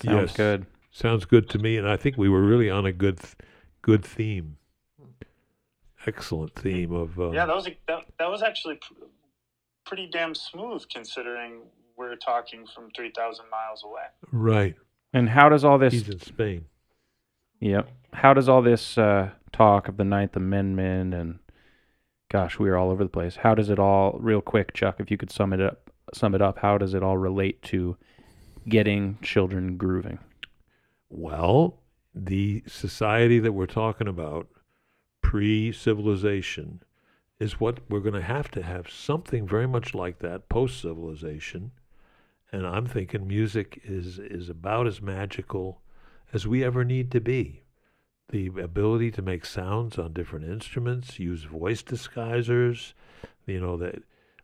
[0.02, 0.36] Sounds Yes.
[0.36, 0.66] good.
[0.90, 3.34] Sounds good to me, and I think we were really on a good, th-
[3.80, 4.58] good theme.
[6.06, 9.04] Excellent theme of uh, Yeah, that was a, that, that was actually pr-
[9.86, 11.62] pretty damn smooth considering
[11.96, 14.02] we're talking from 3,000 miles away.
[14.32, 14.74] right.
[15.14, 16.64] And how does all this He's in Spain.
[17.60, 17.88] Yep.
[18.14, 21.38] How does all this uh, talk of the Ninth Amendment and
[22.32, 23.36] gosh, we are all over the place.
[23.36, 26.40] How does it all, real quick, Chuck, if you could sum it up, sum it
[26.40, 27.98] up, how does it all relate to
[28.66, 30.18] getting children grooving?
[31.10, 31.82] Well,
[32.14, 34.48] the society that we're talking about,
[35.20, 36.82] pre-civilization,
[37.38, 41.72] is what we're going to have to have something very much like that post-civilization.
[42.50, 45.82] And I'm thinking music is is about as magical
[46.32, 47.61] as we ever need to be.
[48.32, 52.94] The ability to make sounds on different instruments, use voice disguisers,
[53.46, 54.02] you know that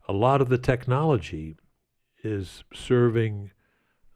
[0.09, 1.57] a lot of the technology
[2.23, 3.51] is serving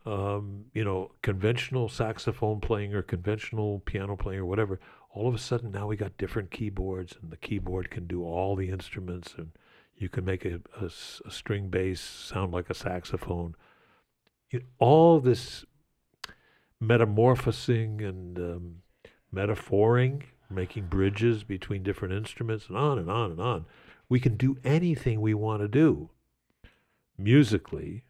[0.05, 5.39] um, you know, conventional saxophone playing or conventional piano playing or whatever, all of a
[5.39, 9.53] sudden now we got different keyboards and the keyboard can do all the instruments and
[9.97, 10.61] you can make a
[10.91, 13.55] string bass sound like a saxophone.
[14.51, 15.65] You, all this
[16.81, 18.82] metamorphosing and um,
[19.35, 23.67] metaphoring, making bridges between different instruments and on and on and on.
[24.09, 26.11] We can do anything we want to do
[27.17, 28.05] musically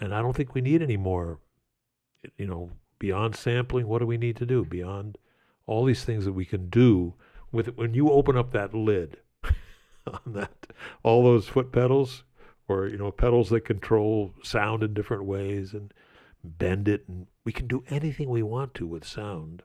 [0.00, 1.38] and I don't think we need any more,
[2.38, 3.86] you know, beyond sampling.
[3.86, 5.18] What do we need to do beyond
[5.66, 7.14] all these things that we can do
[7.52, 7.76] with it?
[7.76, 10.66] When you open up that lid on that,
[11.02, 12.24] all those foot pedals,
[12.66, 15.92] or you know, pedals that control sound in different ways and
[16.42, 19.62] bend it, and we can do anything we want to with sound.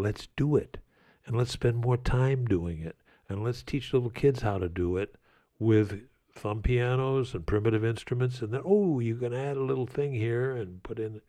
[0.00, 0.78] Let's do it,
[1.26, 2.96] and let's spend more time doing it,
[3.28, 5.16] and let's teach little kids how to do it
[5.58, 6.00] with
[6.34, 10.56] thumb pianos and primitive instruments, and then oh, you can add a little thing here
[10.56, 11.20] and put in,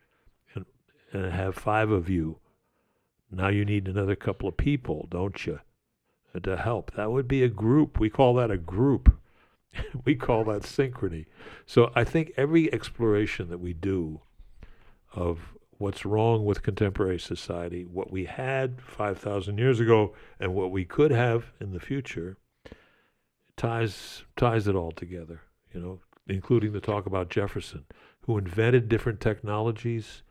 [0.54, 0.64] and,
[1.12, 2.38] and have five of you.
[3.30, 5.60] Now you need another couple of people, don't you,
[6.42, 6.92] to help?
[6.94, 8.00] That would be a group.
[8.00, 9.18] We call that a group.
[10.04, 11.26] we call that synchrony.
[11.66, 14.20] So I think every exploration that we do
[15.14, 20.84] of what's wrong with contemporary society, what we had 5,000 years ago, and what we
[20.84, 22.38] could have in the future,
[23.56, 25.42] ties ties it all together.
[25.74, 27.84] You know, including the talk about Jefferson,
[28.22, 30.22] who invented different technologies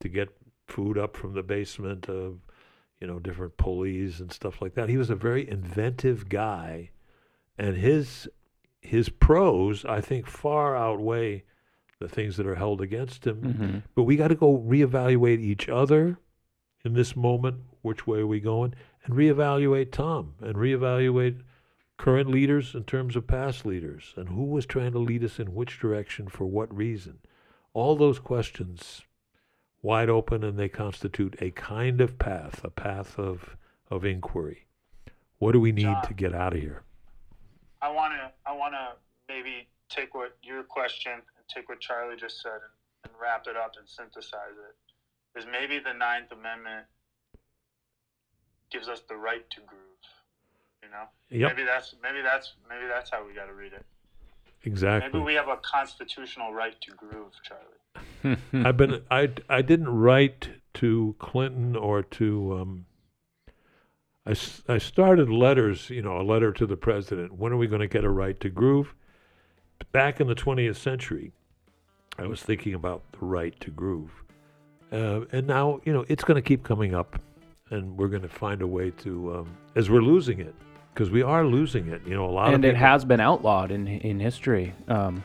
[0.00, 0.28] to get
[0.66, 2.40] food up from the basement of,
[3.00, 4.90] you know, different pulleys and stuff like that.
[4.90, 6.90] He was a very inventive guy,
[7.56, 8.28] and his
[8.82, 11.44] his pros, I think, far outweigh
[12.00, 13.36] the things that are held against him.
[13.36, 16.18] hmm But we got to go reevaluate each other
[16.84, 17.60] in this moment.
[17.82, 18.74] Which way are we going?
[19.04, 21.42] And reevaluate Tom and reevaluate
[21.98, 25.54] current leaders in terms of past leaders and who was trying to lead us in
[25.54, 27.18] which direction for what reason.
[27.74, 29.02] All those questions
[29.82, 33.56] wide open and they constitute a kind of path, a path of,
[33.90, 34.66] of inquiry.
[35.38, 36.06] What do we need John.
[36.06, 36.82] to get out of here?
[37.82, 38.88] I want to I want to
[39.28, 42.72] maybe take what your question and take what Charlie just said and,
[43.04, 45.38] and wrap it up and synthesize it.
[45.38, 46.86] Is maybe the Ninth Amendment
[48.70, 49.80] gives us the right to groove.
[50.82, 53.84] You know, Yep, maybe that's maybe that's maybe that's how we got to read it.
[54.64, 55.10] exactly.
[55.12, 58.36] Maybe we have a constitutional right to groove, Charlie.
[58.66, 62.86] I've been I I didn't write to Clinton or to um
[64.26, 67.34] I, s- I started letters, you know, a letter to the president.
[67.34, 68.94] When are we going to get a right to groove?
[69.92, 71.32] Back in the 20th century,
[72.20, 74.10] I was thinking about the right to groove.
[74.92, 77.18] Uh, and now, you know, it's going to keep coming up
[77.70, 80.54] and we're going to find a way to um, as we're losing it
[80.92, 82.02] because we are losing it.
[82.06, 84.74] You know, a lot and of And it has been outlawed in in history.
[84.88, 85.22] Um,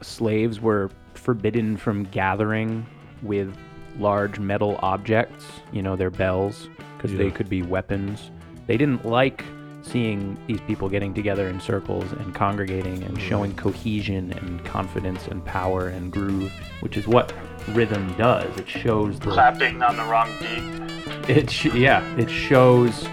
[0.00, 2.86] slaves were forbidden from gathering
[3.22, 3.54] with
[3.98, 8.30] large metal objects, you know, their bells, because they could be weapons.
[8.68, 9.44] They didn't like
[9.88, 15.44] seeing these people getting together in circles and congregating and showing cohesion and confidence and
[15.44, 17.32] power and groove, which is what
[17.68, 18.56] rhythm does.
[18.58, 21.28] It shows the Clapping on the wrong beat.
[21.36, 23.06] it sh- yeah, it shows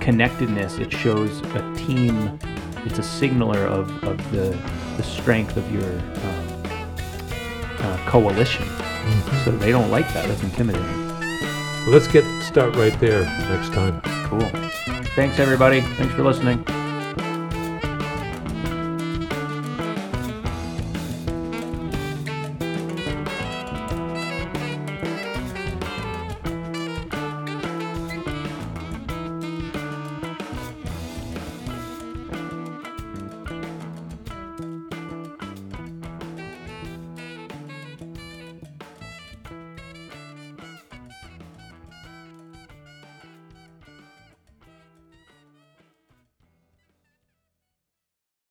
[0.00, 0.78] connectedness.
[0.78, 2.38] It shows a team.
[2.84, 4.56] It's a signaler of, of the
[4.96, 6.62] the strength of your um,
[7.80, 8.66] uh, coalition.
[9.44, 10.26] So they don't like that.
[10.26, 11.07] That's intimidating.
[11.88, 14.02] Let's get start right there next time.
[14.28, 14.40] Cool.
[15.16, 15.80] Thanks everybody.
[15.80, 16.62] Thanks for listening.